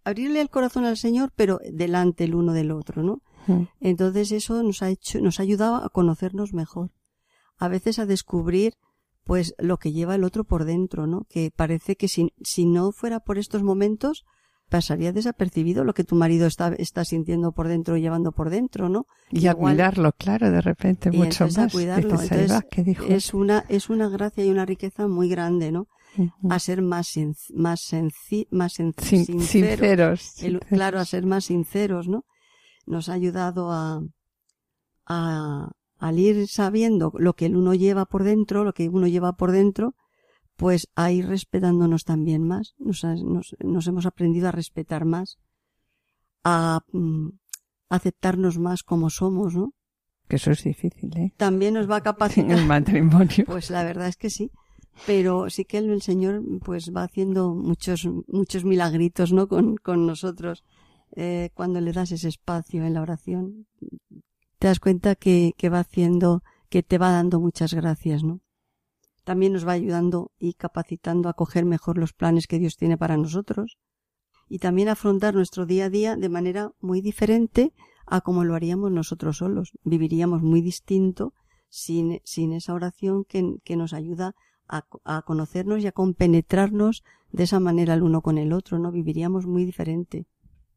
[0.04, 3.22] abrirle el corazón al Señor, pero delante el uno del otro, ¿no?
[3.46, 3.62] Mm.
[3.80, 6.90] Entonces eso nos ha hecho, nos ha ayudado a conocernos mejor
[7.62, 8.74] a veces a descubrir
[9.22, 11.26] pues lo que lleva el otro por dentro, ¿no?
[11.30, 14.24] Que parece que si, si no fuera por estos momentos,
[14.68, 18.88] pasaría desapercibido lo que tu marido está, está sintiendo por dentro y llevando por dentro,
[18.88, 19.06] ¿no?
[19.30, 21.56] Y a cuidarlo, claro, de repente mucho más.
[21.56, 22.18] A cuidarlo.
[23.08, 25.86] es una, es una gracia y una riqueza muy grande, ¿no?
[26.50, 27.14] A ser más,
[27.54, 27.94] más,
[28.50, 30.34] más sinceros.
[30.68, 32.24] claro, a ser más sinceros, ¿no?
[32.86, 34.00] Nos ha ayudado a,
[35.06, 35.70] a,
[36.02, 39.52] al ir sabiendo lo que el uno lleva por dentro, lo que uno lleva por
[39.52, 39.94] dentro,
[40.56, 42.74] pues a ir respetándonos también más.
[42.78, 45.38] Nos, nos, hemos aprendido a respetar más,
[46.42, 47.28] a mm,
[47.88, 49.74] aceptarnos más como somos, ¿no?
[50.26, 51.34] Que eso es difícil, ¿eh?
[51.36, 52.50] También nos va a capacitar.
[52.50, 53.44] En el matrimonio.
[53.46, 54.50] Pues la verdad es que sí.
[55.06, 59.46] Pero sí que el, Señor pues va haciendo muchos, muchos milagritos, ¿no?
[59.46, 60.64] Con, con nosotros.
[61.14, 63.66] Eh, cuando le das ese espacio en la oración,
[64.62, 68.42] te das cuenta que, que va haciendo, que te va dando muchas gracias, ¿no?
[69.24, 73.16] También nos va ayudando y capacitando a coger mejor los planes que Dios tiene para
[73.16, 73.76] nosotros
[74.48, 77.72] y también afrontar nuestro día a día de manera muy diferente
[78.06, 79.72] a como lo haríamos nosotros solos.
[79.82, 81.34] Viviríamos muy distinto
[81.68, 84.36] sin, sin esa oración que, que nos ayuda
[84.68, 87.02] a, a, conocernos y a compenetrarnos
[87.32, 88.92] de esa manera el uno con el otro, ¿no?
[88.92, 90.24] Viviríamos muy diferente.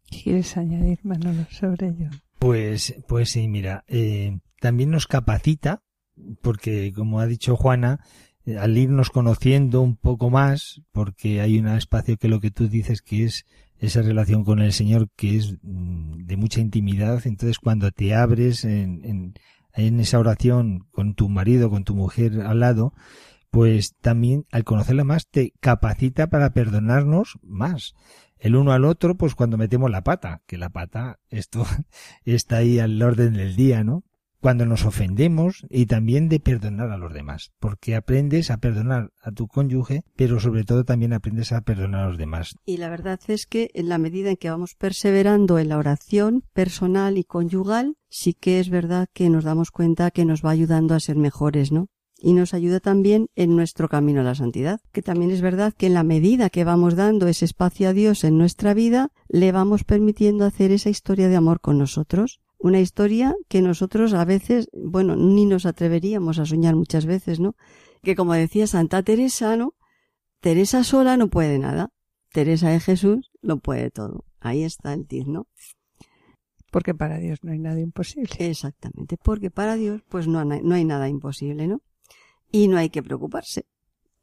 [0.09, 2.09] ¿Quieres añadir, Manolo, sobre ello?
[2.45, 5.81] Pues, pues sí, mira, eh, también nos capacita,
[6.43, 8.01] porque como ha dicho Juana,
[8.45, 12.67] eh, al irnos conociendo un poco más, porque hay un espacio que lo que tú
[12.67, 13.47] dices que es
[13.79, 18.63] esa relación con el Señor que es mm, de mucha intimidad, entonces cuando te abres
[18.63, 19.33] en, en,
[19.73, 22.93] en esa oración con tu marido, con tu mujer al lado,
[23.49, 27.95] pues también al conocerla más te capacita para perdonarnos más.
[28.39, 31.65] El uno al otro, pues cuando metemos la pata, que la pata, esto
[32.25, 34.03] está ahí al orden del día, ¿no?
[34.45, 39.31] cuando nos ofendemos y también de perdonar a los demás, porque aprendes a perdonar a
[39.31, 42.55] tu cónyuge, pero sobre todo también aprendes a perdonar a los demás.
[42.63, 46.43] Y la verdad es que en la medida en que vamos perseverando en la oración
[46.53, 50.93] personal y conyugal, sí que es verdad que nos damos cuenta que nos va ayudando
[50.93, 51.89] a ser mejores, ¿no?
[52.17, 55.87] Y nos ayuda también en nuestro camino a la santidad, que también es verdad que
[55.87, 59.83] en la medida que vamos dando ese espacio a Dios en nuestra vida, le vamos
[59.83, 65.15] permitiendo hacer esa historia de amor con nosotros una historia que nosotros a veces, bueno,
[65.15, 67.55] ni nos atreveríamos a soñar muchas veces, ¿no?
[68.01, 69.75] Que como decía Santa Teresa, ¿no?
[70.39, 71.91] Teresa sola no puede nada.
[72.31, 74.25] Teresa de Jesús lo puede todo.
[74.39, 75.47] Ahí está el tiz, ¿no?
[76.71, 78.29] Porque para Dios no hay nada imposible.
[78.39, 81.81] Exactamente, porque para Dios pues no, no hay nada imposible, ¿no?
[82.55, 83.65] Y no hay que preocuparse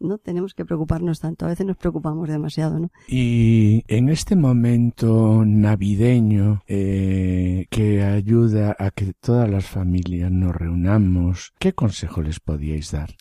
[0.02, 1.46] no tenemos que preocuparnos tanto.
[1.46, 2.90] A veces nos preocupamos demasiado, ¿no?
[3.08, 11.52] Y en este momento navideño eh, que ayuda a que todas las familias nos reunamos,
[11.58, 13.14] ¿qué consejo les podíais dar?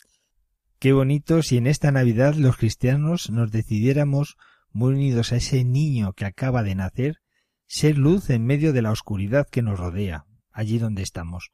[0.78, 4.36] Qué bonito si en esta Navidad los cristianos nos decidiéramos,
[4.72, 7.18] muy unidos a ese niño que acaba de nacer,
[7.66, 11.52] ser luz en medio de la oscuridad que nos rodea, allí donde estamos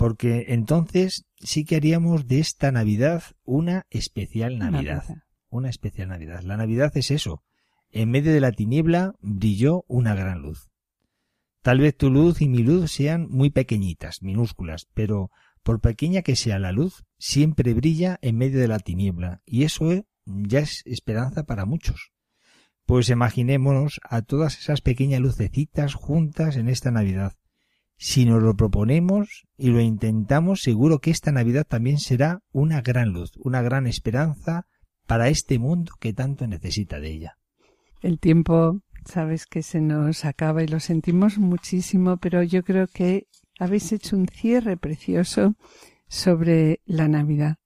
[0.00, 5.04] porque entonces sí que haríamos de esta Navidad una especial Navidad.
[5.50, 6.40] Una especial Navidad.
[6.40, 7.42] La Navidad es eso.
[7.90, 10.70] En medio de la tiniebla brilló una gran luz.
[11.60, 15.30] Tal vez tu luz y mi luz sean muy pequeñitas, minúsculas, pero
[15.62, 20.06] por pequeña que sea la luz, siempre brilla en medio de la tiniebla, y eso
[20.24, 22.10] ya es esperanza para muchos.
[22.86, 27.34] Pues imaginémonos a todas esas pequeñas lucecitas juntas en esta Navidad,
[28.02, 33.10] si nos lo proponemos y lo intentamos, seguro que esta Navidad también será una gran
[33.10, 34.66] luz, una gran esperanza
[35.06, 37.36] para este mundo que tanto necesita de ella.
[38.00, 43.26] El tiempo, sabes que se nos acaba y lo sentimos muchísimo, pero yo creo que
[43.58, 45.56] habéis hecho un cierre precioso
[46.08, 47.56] sobre la Navidad.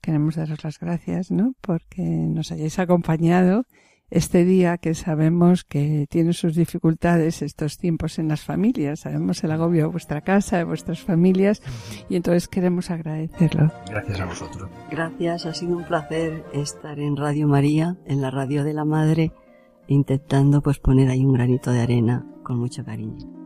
[0.00, 1.54] Queremos daros las gracias, ¿no?
[1.60, 3.66] Porque nos hayáis acompañado
[4.10, 9.50] este día que sabemos que tiene sus dificultades estos tiempos en las familias, sabemos el
[9.50, 11.62] agobio de vuestra casa, de vuestras familias
[12.08, 13.72] y entonces queremos agradecerlo.
[13.88, 14.70] Gracias a vosotros.
[14.90, 19.32] Gracias, ha sido un placer estar en Radio María, en la radio de la Madre,
[19.88, 23.45] intentando pues poner ahí un granito de arena con mucho cariño.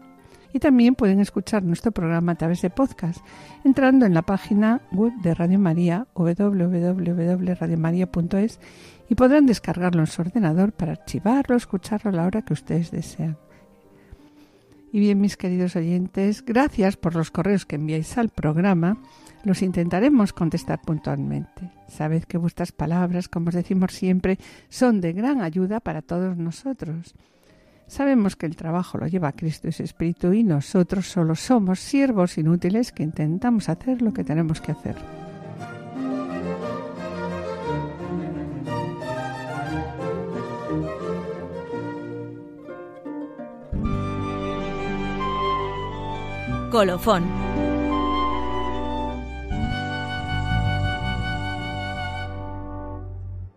[0.53, 3.25] y también pueden escuchar nuestro programa a través de podcast
[3.63, 8.59] entrando en la página web de Radio María www.radiomaria.es
[9.09, 13.37] y podrán descargarlo en su ordenador para archivarlo escucharlo a la hora que ustedes desean.
[14.93, 18.97] Y bien, mis queridos oyentes, gracias por los correos que enviáis al programa.
[19.45, 21.71] Los intentaremos contestar puntualmente.
[21.87, 24.37] Sabed que vuestras palabras, como os decimos siempre,
[24.67, 27.15] son de gran ayuda para todos nosotros.
[27.91, 32.37] Sabemos que el trabajo lo lleva Cristo y su Espíritu y nosotros solo somos siervos
[32.37, 34.95] inútiles que intentamos hacer lo que tenemos que hacer.
[46.71, 47.40] Colofón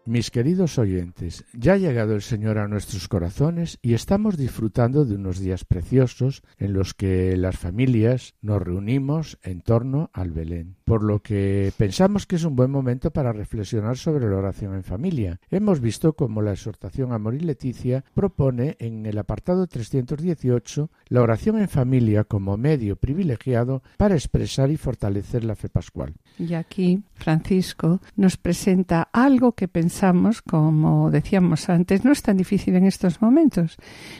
[0.06, 5.14] Mis queridos oyentes, ya ha llegado el Señor a nuestros corazones y estamos disfrutando de
[5.14, 11.02] unos días preciosos en los que las familias nos reunimos en torno al Belén, por
[11.02, 15.40] lo que pensamos que es un buen momento para reflexionar sobre la oración en familia.
[15.50, 21.58] Hemos visto cómo la exhortación Amor y Leticia propone en el apartado 318 la oración
[21.58, 26.14] en familia como medio privilegiado para expresar y fortalecer la fe pascual.
[26.38, 32.76] Y aquí Francisco nos presenta algo que pensamos como decíamos antes, no es tan difícil
[32.76, 33.76] en estos momentos,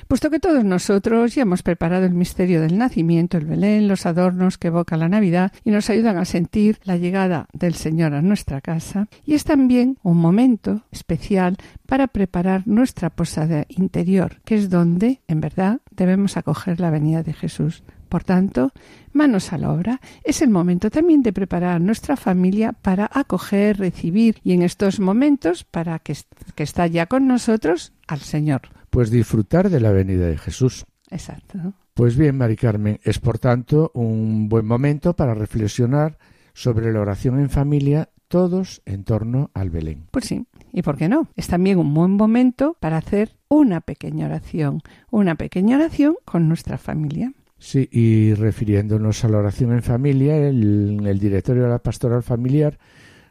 [0.08, 4.56] puesto que todos nosotros ya hemos preparado el misterio del nacimiento, el Belén, los adornos
[4.56, 8.22] que evoca la Navidad y nos ayudan a sentir sentir la llegada del Señor a
[8.22, 14.70] nuestra casa y es también un momento especial para preparar nuestra posada interior, que es
[14.70, 17.82] donde, en verdad, debemos acoger la venida de Jesús.
[18.08, 18.70] Por tanto,
[19.12, 20.00] manos a la obra.
[20.22, 25.00] Es el momento también de preparar a nuestra familia para acoger, recibir y en estos
[25.00, 26.16] momentos para que,
[26.54, 28.60] que está ya con nosotros al Señor.
[28.90, 30.86] Pues disfrutar de la venida de Jesús.
[31.10, 31.74] Exacto.
[31.94, 36.16] Pues bien, Mari Carmen, es por tanto un buen momento para reflexionar
[36.54, 40.04] sobre la oración en familia, todos en torno al Belén.
[40.10, 41.28] Pues sí, ¿y por qué no?
[41.36, 44.80] Es también un buen momento para hacer una pequeña oración,
[45.10, 47.32] una pequeña oración con nuestra familia.
[47.58, 52.78] Sí, y refiriéndonos a la oración en familia, el, el directorio de la pastoral familiar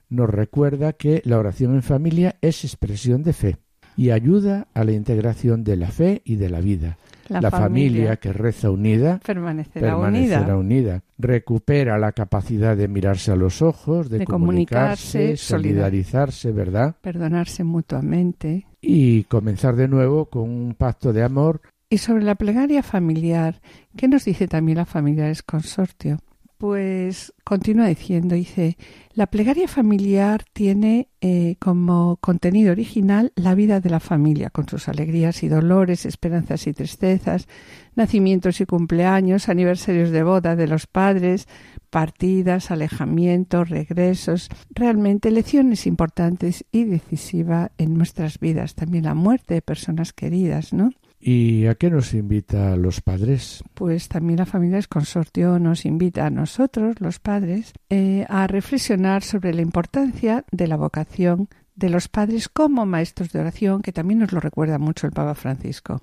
[0.09, 3.57] nos recuerda que la oración en familia es expresión de fe
[3.97, 6.97] y ayuda a la integración de la fe y de la vida.
[7.29, 10.57] La, La, familia, que reza unida permanecerá, permanecerá unida.
[10.57, 11.03] unida.
[11.17, 16.95] Recupera la capacidad de mirarse a los ojos, de, De comunicarse, comunicarse, solidarizarse, ¿verdad?
[17.01, 18.67] perdonarse mutuamente.
[18.81, 23.61] Y comenzar de nuevo con un pacto de amor Y sobre la plegaria familiar,
[23.95, 26.17] ¿qué nos dice también la Familiares Consortio?
[26.63, 28.77] Pues continúa diciendo, dice,
[29.15, 34.87] la plegaria familiar tiene eh, como contenido original la vida de la familia, con sus
[34.87, 37.49] alegrías y dolores, esperanzas y tristezas,
[37.95, 41.49] nacimientos y cumpleaños, aniversarios de boda de los padres,
[41.89, 49.61] partidas, alejamientos, regresos, realmente lecciones importantes y decisivas en nuestras vidas, también la muerte de
[49.61, 50.91] personas queridas, ¿no?
[51.25, 53.63] ¿Y a qué nos invita a los padres?
[53.75, 59.23] Pues también la familia es consortio nos invita a nosotros, los padres, eh, a reflexionar
[59.23, 64.19] sobre la importancia de la vocación de los padres como maestros de oración, que también
[64.19, 66.01] nos lo recuerda mucho el Papa Francisco.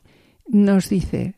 [0.49, 1.35] Nos dice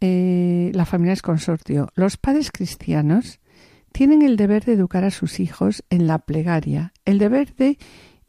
[0.00, 3.38] eh, la familia es consortio, los padres cristianos
[3.92, 7.78] tienen el deber de educar a sus hijos en la plegaria, el deber de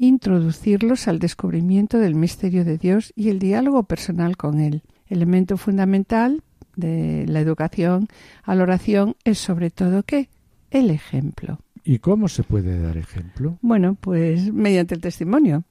[0.01, 4.81] introducirlos al descubrimiento del misterio de Dios y el diálogo personal con Él.
[5.07, 6.41] Elemento fundamental
[6.75, 8.07] de la educación
[8.41, 10.29] a la oración es sobre todo ¿qué?
[10.71, 11.59] El ejemplo.
[11.83, 13.59] ¿Y cómo se puede dar ejemplo?
[13.61, 15.65] Bueno, pues mediante el testimonio.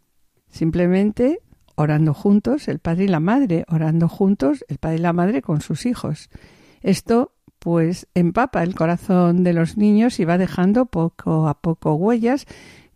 [0.48, 1.40] Simplemente
[1.74, 5.60] orando juntos, el padre y la madre, orando juntos, el padre y la madre con
[5.60, 6.30] sus hijos.
[6.82, 12.46] Esto pues empapa el corazón de los niños y va dejando poco a poco huellas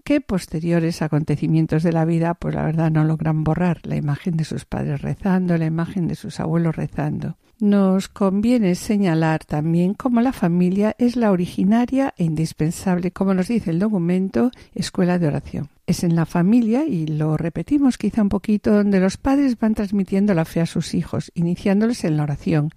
[0.04, 4.44] que posteriores acontecimientos de la vida, pues la verdad no logran borrar la imagen de
[4.44, 7.36] sus padres rezando, la imagen de sus abuelos rezando.
[7.60, 13.70] Nos conviene señalar también cómo la familia es la originaria e indispensable, como nos dice
[13.70, 15.68] el documento, escuela de oración.
[15.86, 20.34] Es en la familia, y lo repetimos quizá un poquito, donde los padres van transmitiendo
[20.34, 22.70] la fe a sus hijos, iniciándoles en la oración,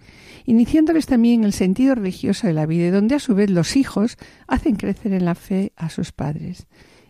[0.45, 4.17] iniciándoles también el sentido religioso de la vida, donde a su vez los hijos
[4.47, 6.67] hacen crecer en la fe a sus padres.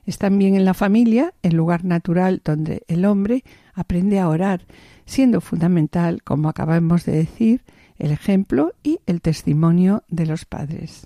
[0.07, 3.43] Es también en la familia el lugar natural donde el hombre
[3.73, 4.65] aprende a orar,
[5.05, 7.61] siendo fundamental, como acabamos de decir,
[7.99, 11.05] el ejemplo y el testimonio de los padres.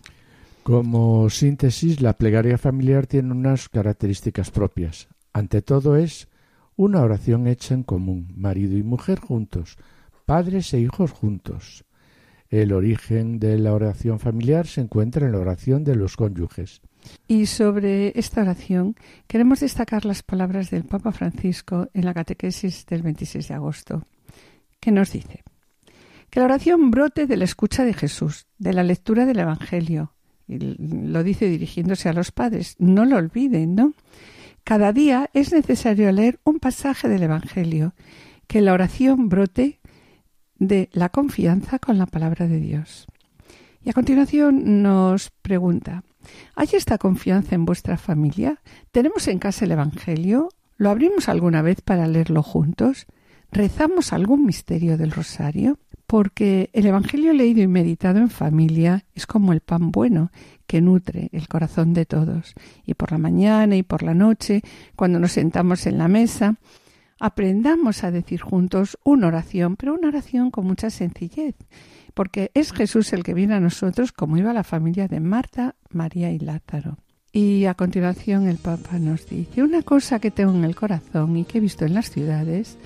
[0.62, 5.08] Como síntesis, la plegaria familiar tiene unas características propias.
[5.34, 6.28] Ante todo es
[6.76, 9.78] una oración hecha en común, marido y mujer juntos,
[10.28, 11.86] padres e hijos juntos.
[12.50, 16.82] El origen de la oración familiar se encuentra en la oración de los cónyuges.
[17.28, 18.96] Y sobre esta oración
[19.28, 24.06] queremos destacar las palabras del Papa Francisco en la catequesis del 26 de agosto,
[24.80, 25.44] que nos dice
[26.32, 30.14] que la oración brote de la escucha de Jesús, de la lectura del Evangelio.
[30.48, 33.94] Y lo dice dirigiéndose a los padres, no lo olviden, ¿no?
[34.64, 37.94] Cada día es necesario leer un pasaje del Evangelio,
[38.48, 39.82] que la oración brote
[40.58, 43.08] de la confianza con la palabra de Dios.
[43.84, 46.04] Y a continuación nos pregunta,
[46.56, 48.62] ¿hay esta confianza en vuestra familia?
[48.92, 50.50] ¿Tenemos en casa el Evangelio?
[50.78, 53.06] ¿Lo abrimos alguna vez para leerlo juntos?
[53.52, 55.78] ¿Rezamos algún misterio del rosario?
[56.08, 60.32] Porque el Evangelio leído y meditado en familia es como el pan bueno
[60.68, 62.54] que nutre el corazón de todos.
[62.86, 64.62] Y por la mañana y por la noche,
[64.96, 66.56] cuando nos sentamos en la mesa,
[67.20, 71.56] aprendamos a decir juntos una oración, pero una oración con mucha sencillez,
[72.14, 76.32] porque es Jesús el que viene a nosotros como iba la familia de Marta, María
[76.32, 76.98] y Lázaro.
[77.34, 81.46] Y a continuación el Papa nos dice una cosa que tengo en el corazón y
[81.46, 82.78] que he visto en las ciudades.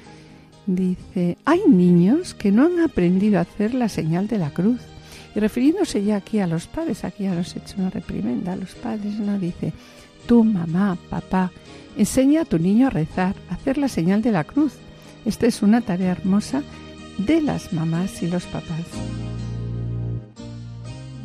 [0.68, 4.82] Dice, hay niños que no han aprendido a hacer la señal de la cruz.
[5.36, 8.56] Y refiriéndose ya aquí a los padres, aquí ya nos he hecho una reprimenda a
[8.56, 9.74] los padres, no dice,
[10.28, 11.52] tú mamá, papá,
[11.98, 14.74] enseña a tu niño a rezar, a hacer la señal de la cruz.
[15.26, 16.64] Esta es una tarea hermosa
[17.18, 18.86] de las mamás y los papás.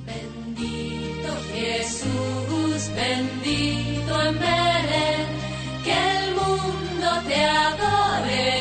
[0.07, 5.27] Bendito Jesús, bendito en Belén,
[5.85, 8.60] que el mundo te adore.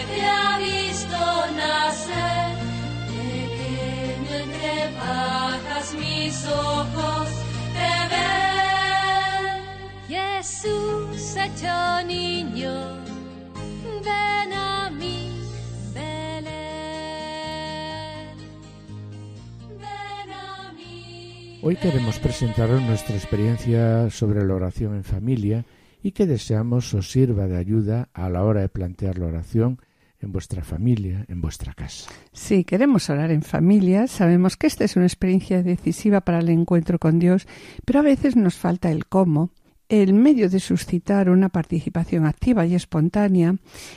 [21.62, 25.66] Hoy queremos presentaros nuestra experiencia sobre la oración en familia
[26.02, 29.82] y que deseamos os sirva de ayuda a la hora de plantear la oración
[30.22, 32.10] en vuestra familia, en vuestra casa.
[32.32, 36.98] Sí, queremos orar en familia, sabemos que esta es una experiencia decisiva para el encuentro
[36.98, 37.46] con Dios,
[37.84, 39.52] pero a veces nos falta el cómo,
[39.90, 43.56] el medio de suscitar una participación activa y espontánea,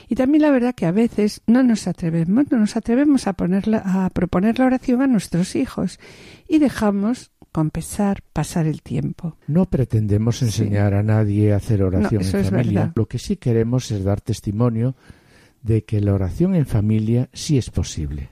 [0.09, 4.09] y también la verdad que a veces no nos atrevemos, no nos atrevemos a, a
[4.09, 5.99] proponer la oración a nuestros hijos.
[6.47, 9.37] Y dejamos con pesar pasar el tiempo.
[9.47, 10.97] No pretendemos enseñar Sí.
[10.99, 12.79] a nadie a hacer oración eso en es familia.
[12.81, 12.93] verdad.
[12.97, 14.95] Lo que sí queremos es dar testimonio
[15.61, 18.29] de que la oración en familia sí es posible.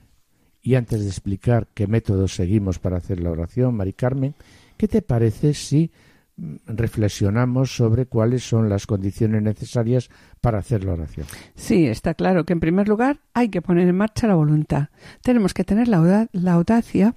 [0.62, 4.36] Y antes de explicar qué métodos seguimos para hacer la oración, Mari Carmen,
[4.78, 5.92] ¿qué te parece si
[6.36, 10.10] mm, reflexionamos sobre cuáles son las condiciones necesarias
[10.42, 11.26] para hacer la oración?
[11.56, 14.90] Sí, está claro que en primer lugar hay que poner en marcha la voluntad.
[15.24, 17.16] Tenemos que tener la audacia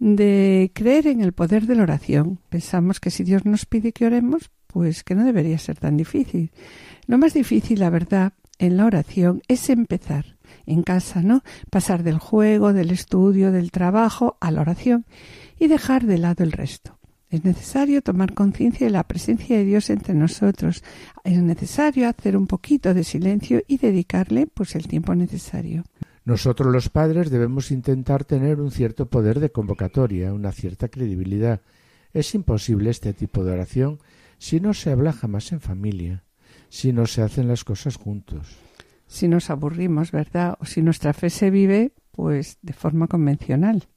[0.00, 2.40] de creer en el poder de la oración.
[2.48, 6.50] Pensamos que si Dios nos pide que oremos, pues que no debería ser tan difícil.
[7.06, 11.42] Lo más difícil, la verdad, en la oración es empezar en casa, ¿no?
[11.70, 15.04] Pasar del juego, del estudio, del trabajo a la oración
[15.58, 16.98] y dejar de lado el resto.
[17.28, 20.82] Es necesario tomar conciencia de la presencia de Dios entre nosotros.
[21.22, 25.84] Es necesario hacer un poquito de silencio y dedicarle pues el tiempo necesario.
[26.24, 31.60] Nosotros los padres debemos intentar tener un cierto poder de convocatoria, una cierta credibilidad.
[32.12, 33.98] Es imposible este tipo de oración
[34.38, 36.24] si no se habla jamás en familia,
[36.68, 38.56] si no se hacen las cosas juntos.
[39.06, 40.56] Si nos aburrimos, ¿verdad?
[40.60, 43.88] O si nuestra fe se vive pues de forma convencional.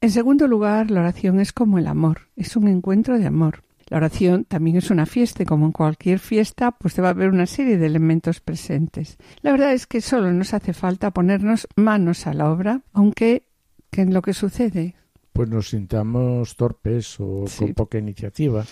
[0.00, 3.62] En segundo lugar, la oración es como el amor, es un encuentro de amor.
[3.88, 7.46] La oración también es una fiesta y como en cualquier fiesta, pues debe haber una
[7.46, 9.18] serie de elementos presentes.
[9.42, 13.46] La verdad es que solo nos hace falta ponernos manos a la obra, aunque
[13.90, 14.94] ¿qué es lo que sucede?
[15.32, 17.58] Pues nos sintamos torpes o Sí.
[17.58, 18.64] con poca iniciativa.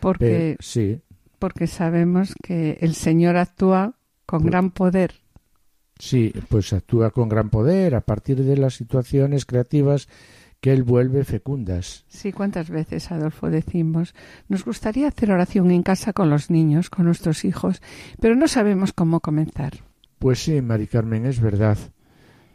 [0.00, 1.00] Porque, Pero- sí,
[1.38, 3.94] porque sabemos que el Señor actúa
[4.26, 5.14] con Pues- gran poder.
[5.98, 10.08] sí, pues actúa con gran poder a partir de las situaciones creativas
[10.60, 12.04] que él vuelve fecundas.
[12.08, 14.14] Sí, cuántas veces, Adolfo, decimos,
[14.48, 17.80] nos gustaría hacer oración en casa con los niños, con nuestros hijos,
[18.20, 19.74] pero no sabemos cómo comenzar.
[20.18, 21.78] Pues sí, Mari Carmen, es verdad.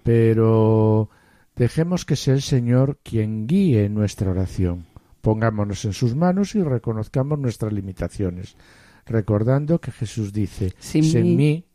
[0.04, 1.10] Pero
[1.56, 4.86] dejemos que sea el Señor quien guíe nuestra oración.
[5.22, 8.58] Pongámonos en sus manos y reconozcamos nuestras limitaciones,
[9.06, 11.66] recordando que Jesús dice, Sin "Si en mí mí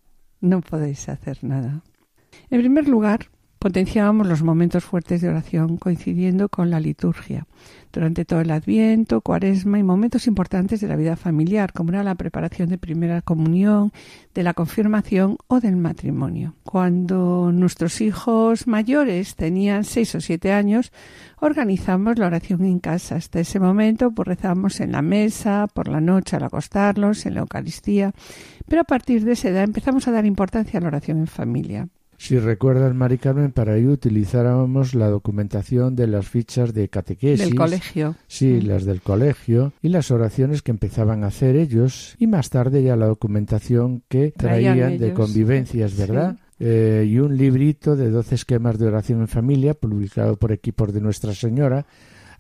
[0.43, 1.83] no podéis hacer nada.
[2.51, 7.47] En primer lugar, potenciábamos los momentos fuertes de oración coincidiendo con la liturgia,
[7.93, 12.15] durante todo el Adviento, Cuaresma y momentos importantes de la vida familiar, como era la
[12.15, 13.93] preparación de primera comunión,
[14.35, 16.55] de la confirmación o del matrimonio.
[16.63, 20.93] Cuando nuestros hijos mayores tenían seis o siete años,
[21.41, 23.17] organizamos la oración en casa.
[23.17, 27.41] Hasta ese momento, pues rezamos en la mesa, por la noche al acostarlos, en la
[27.41, 28.13] Eucaristía,
[28.69, 31.89] pero a partir de esa edad empezamos a dar importancia a la oración en familia.
[32.21, 37.47] Si recuerdas, Mari Carmen, para ello utilizábamos la documentación de las fichas de catequesis.
[37.47, 38.17] Del colegio.
[38.27, 38.67] Sí, Mm.
[38.67, 42.97] las del colegio y las oraciones que empezaban a hacer ellos y más tarde ya
[42.97, 45.99] la documentación que Traían traían de convivencias, Sí.
[46.01, 46.37] ¿verdad?
[46.59, 51.01] Eh, y un librito de 12 esquemas de oración en familia publicado por equipos de
[51.01, 51.87] Nuestra Señora,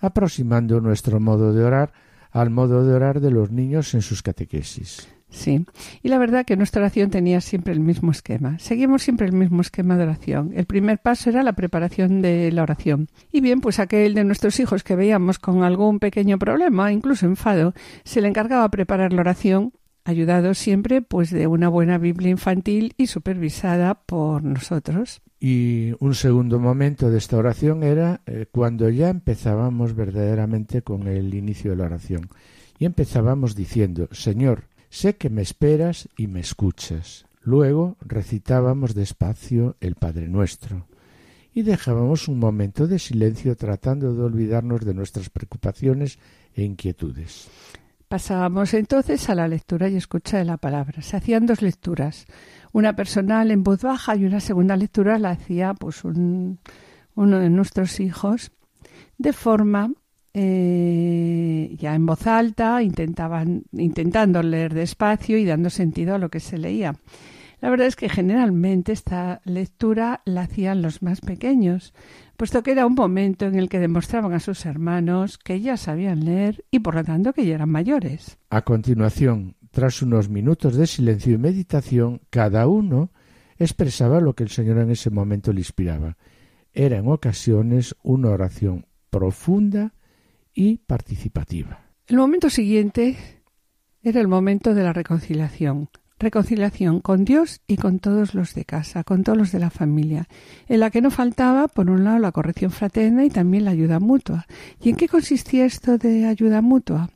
[0.01, 1.93] aproximando nuestro modo de orar
[2.33, 5.09] al modo de orar de los niños en sus catequesis.
[5.31, 5.66] Sí,
[6.03, 8.59] y la verdad que nuestra oración tenía siempre el mismo esquema.
[8.59, 10.53] Seguimos siempre el mismo esquema de oración.
[10.55, 13.09] El primer paso era la preparación de la oración.
[13.31, 17.74] Y bien, pues aquel de nuestros hijos que veíamos con algún pequeño problema, incluso enfado,
[18.05, 19.74] se le encargaba preparar la oración,
[20.05, 25.20] ayudado siempre pues de una buena Biblia infantil y supervisada por nosotros.
[25.39, 31.35] Y un segundo momento de esta oración era eh, cuando ya empezábamos verdaderamente con el
[31.35, 32.31] inicio de la oración.
[32.79, 37.26] Y empezábamos diciendo, Señor, sé que me esperas y me escuchas.
[37.41, 40.86] Luego recitábamos despacio el Padre Nuestro.
[41.55, 46.18] Y dejábamos un momento de silencio tratando de olvidarnos de nuestras preocupaciones
[46.55, 47.49] e inquietudes.
[48.07, 51.03] Pasábamos entonces a la lectura y escucha de la palabra.
[51.03, 52.26] Se hacían dos lecturas,
[52.72, 56.59] una personal en voz baja y una segunda lectura la hacía pues un,
[57.14, 58.53] uno de nuestros hijos
[59.18, 59.93] de forma
[60.35, 66.41] eh, ya en voz alta, intentaban, intentando leer despacio y dando sentido a lo que
[66.41, 66.95] se leía.
[67.61, 71.93] La verdad es que generalmente esta lectura la hacían los más pequeños,
[72.37, 76.24] puesto que era un momento en el que demostraban a sus hermanos que ya sabían
[76.24, 78.39] leer y por lo tanto que ya eran mayores.
[78.51, 83.11] A continuación, tras unos minutos de silencio y meditación, cada uno
[83.57, 86.16] expresaba lo que el Señor en ese momento le inspiraba.
[86.72, 89.95] Era en ocasiones una oración profunda
[90.59, 91.85] y participativa.
[92.09, 93.17] El momento siguiente
[94.03, 95.89] era el momento de la reconciliación,
[96.19, 100.27] reconciliación con Dios y con todos los de casa, con todos los de la familia,
[100.67, 104.01] en la que no faltaba, por un lado, la corrección fraterna y también la ayuda
[104.01, 104.47] mutua.
[104.83, 107.09] ¿Y en qué consistía esto de ayuda mutua?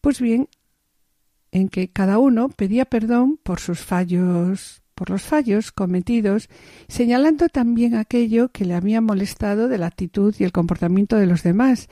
[0.00, 0.48] Pues bien,
[1.52, 6.48] en que cada uno pedía perdón por sus fallos, por los fallos cometidos,
[6.88, 11.44] señalando también aquello que le había molestado de la actitud y el comportamiento de los
[11.44, 11.88] demás,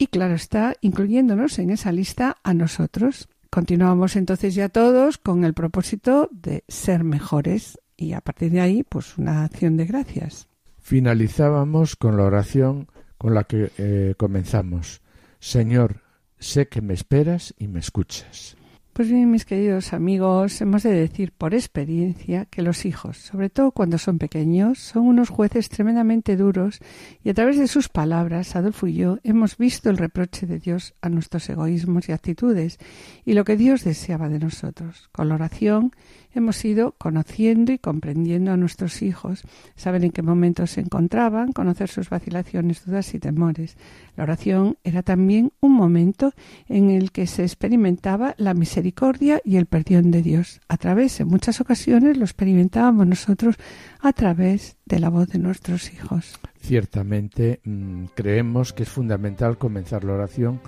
[0.00, 3.28] y claro está, incluyéndonos en esa lista a nosotros.
[3.50, 8.82] Continuamos entonces ya todos con el propósito de ser mejores y a partir de ahí
[8.82, 10.48] pues una acción de gracias.
[10.78, 12.88] Finalizábamos con la oración
[13.18, 15.02] con la que eh, comenzamos.
[15.38, 16.00] Señor,
[16.38, 18.56] sé que me esperas y me escuchas.
[18.92, 23.70] Pues bien, mis queridos amigos, hemos de decir por experiencia que los hijos, sobre todo
[23.70, 26.80] cuando son pequeños, son unos jueces tremendamente duros
[27.22, 30.94] y a través de sus palabras, Adolfo y yo hemos visto el reproche de Dios
[31.02, 32.78] a nuestros egoísmos y actitudes
[33.24, 35.08] y lo que Dios deseaba de nosotros.
[35.12, 35.92] Con oración
[36.34, 39.42] hemos ido conociendo y comprendiendo a nuestros hijos,
[39.74, 43.76] saber en qué momentos se encontraban, conocer sus vacilaciones, dudas y temores.
[44.16, 46.32] La oración era también un momento
[46.68, 50.60] en el que se experimentaba la misericordia y el perdón de Dios.
[50.68, 53.56] A través, en muchas ocasiones, lo experimentábamos nosotros
[54.00, 56.38] a través de la voz de nuestros hijos.
[56.60, 60.60] Ciertamente mmm, creemos que es fundamental comenzar la oración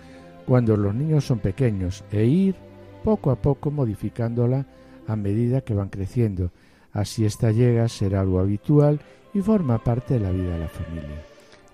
[0.47, 2.57] cuando los niños son pequeños e ir
[3.05, 4.67] poco a poco modificándola
[5.07, 6.51] a medida que van creciendo.
[6.93, 9.01] Así esta llega a ser algo habitual
[9.35, 11.23] y forma parte de la vida de la familia.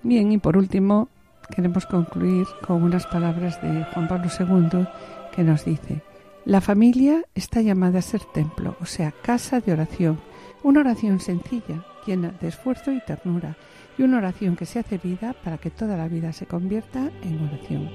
[0.03, 1.09] Bien, y por último,
[1.55, 4.87] queremos concluir con unas palabras de Juan Pablo II
[5.35, 6.03] que nos dice,
[6.45, 10.19] la familia está llamada a ser templo, o sea, casa de oración,
[10.63, 13.57] una oración sencilla, llena de esfuerzo y ternura,
[13.99, 17.45] y una oración que se hace vida para que toda la vida se convierta en
[17.45, 17.91] oración.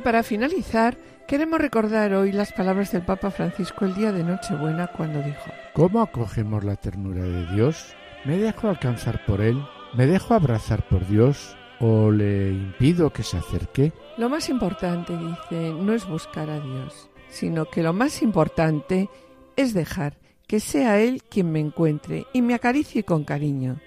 [0.00, 0.96] Y para finalizar,
[1.28, 6.00] queremos recordar hoy las palabras del Papa Francisco el día de Nochebuena cuando dijo, ¿Cómo
[6.00, 7.94] acogemos la ternura de Dios?
[8.24, 9.62] ¿Me dejo alcanzar por Él?
[9.92, 11.54] ¿Me dejo abrazar por Dios?
[11.80, 13.92] ¿O le impido que se acerque?
[14.16, 19.10] Lo más importante, dice, no es buscar a Dios, sino que lo más importante
[19.56, 23.80] es dejar que sea Él quien me encuentre y me acaricie con cariño.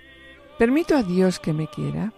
[0.59, 2.14] ¿Permito a Dios que me quiera?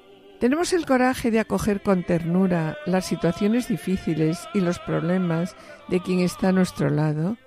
[0.45, 5.55] ¿Tenemos el coraje de acoger con ternura las situaciones difíciles y los problemas
[5.87, 7.37] de quien está a nuestro lado?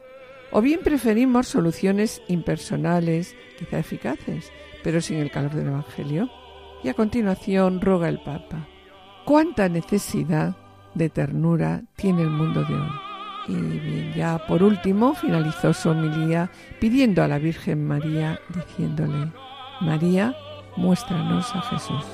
[0.50, 4.50] ¿O bien preferimos soluciones impersonales, quizá eficaces,
[4.82, 6.28] pero sin el calor del Evangelio?
[6.82, 8.66] Y a continuación roga el Papa.
[9.24, 10.56] ¿Cuánta necesidad
[10.94, 12.90] de ternura tiene el mundo de hoy?
[13.46, 19.30] Y bien, ya por último finalizó su homilía pidiendo a la Virgen María, diciéndole,
[19.82, 20.34] María,
[20.76, 22.04] muéstranos a Jesús.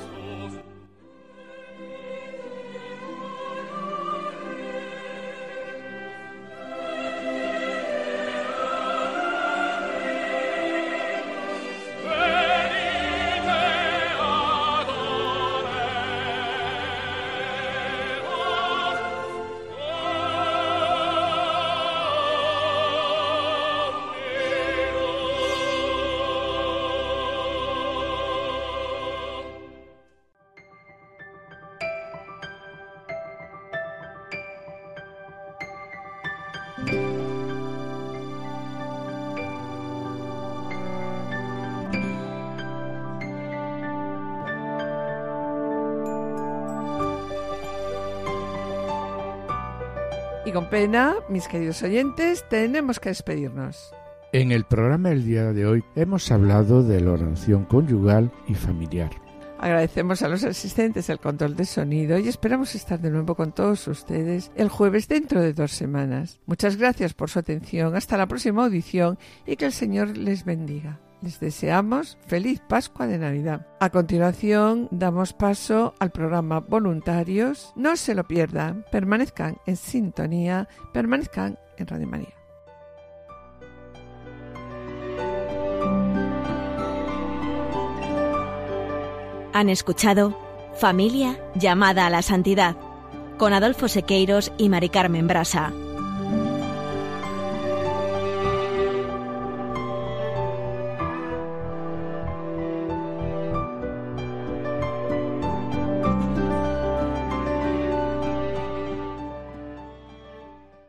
[50.55, 53.93] Con pena, mis queridos oyentes, tenemos que despedirnos.
[54.33, 59.11] En el programa del día de hoy hemos hablado de la oración conyugal y familiar.
[59.59, 63.89] Agradecemos a los asistentes el control de sonido y esperamos estar de nuevo con todos
[63.89, 66.39] ustedes el jueves dentro de dos semanas.
[66.47, 67.97] Muchas gracias por su atención.
[67.97, 71.01] Hasta la próxima audición y que el Señor les bendiga.
[71.25, 73.67] Les deseamos feliz Pascua de Navidad.
[73.81, 77.73] A continuación damos paso al programa Voluntarios.
[77.77, 82.35] No se lo pierdan, permanezcan en sintonía, permanezcan en Radio María.
[89.55, 90.39] Han escuchado
[90.75, 92.77] Familia llamada a la santidad
[93.39, 95.73] con Adolfo Sequeiros y Mari Carmen Brasa.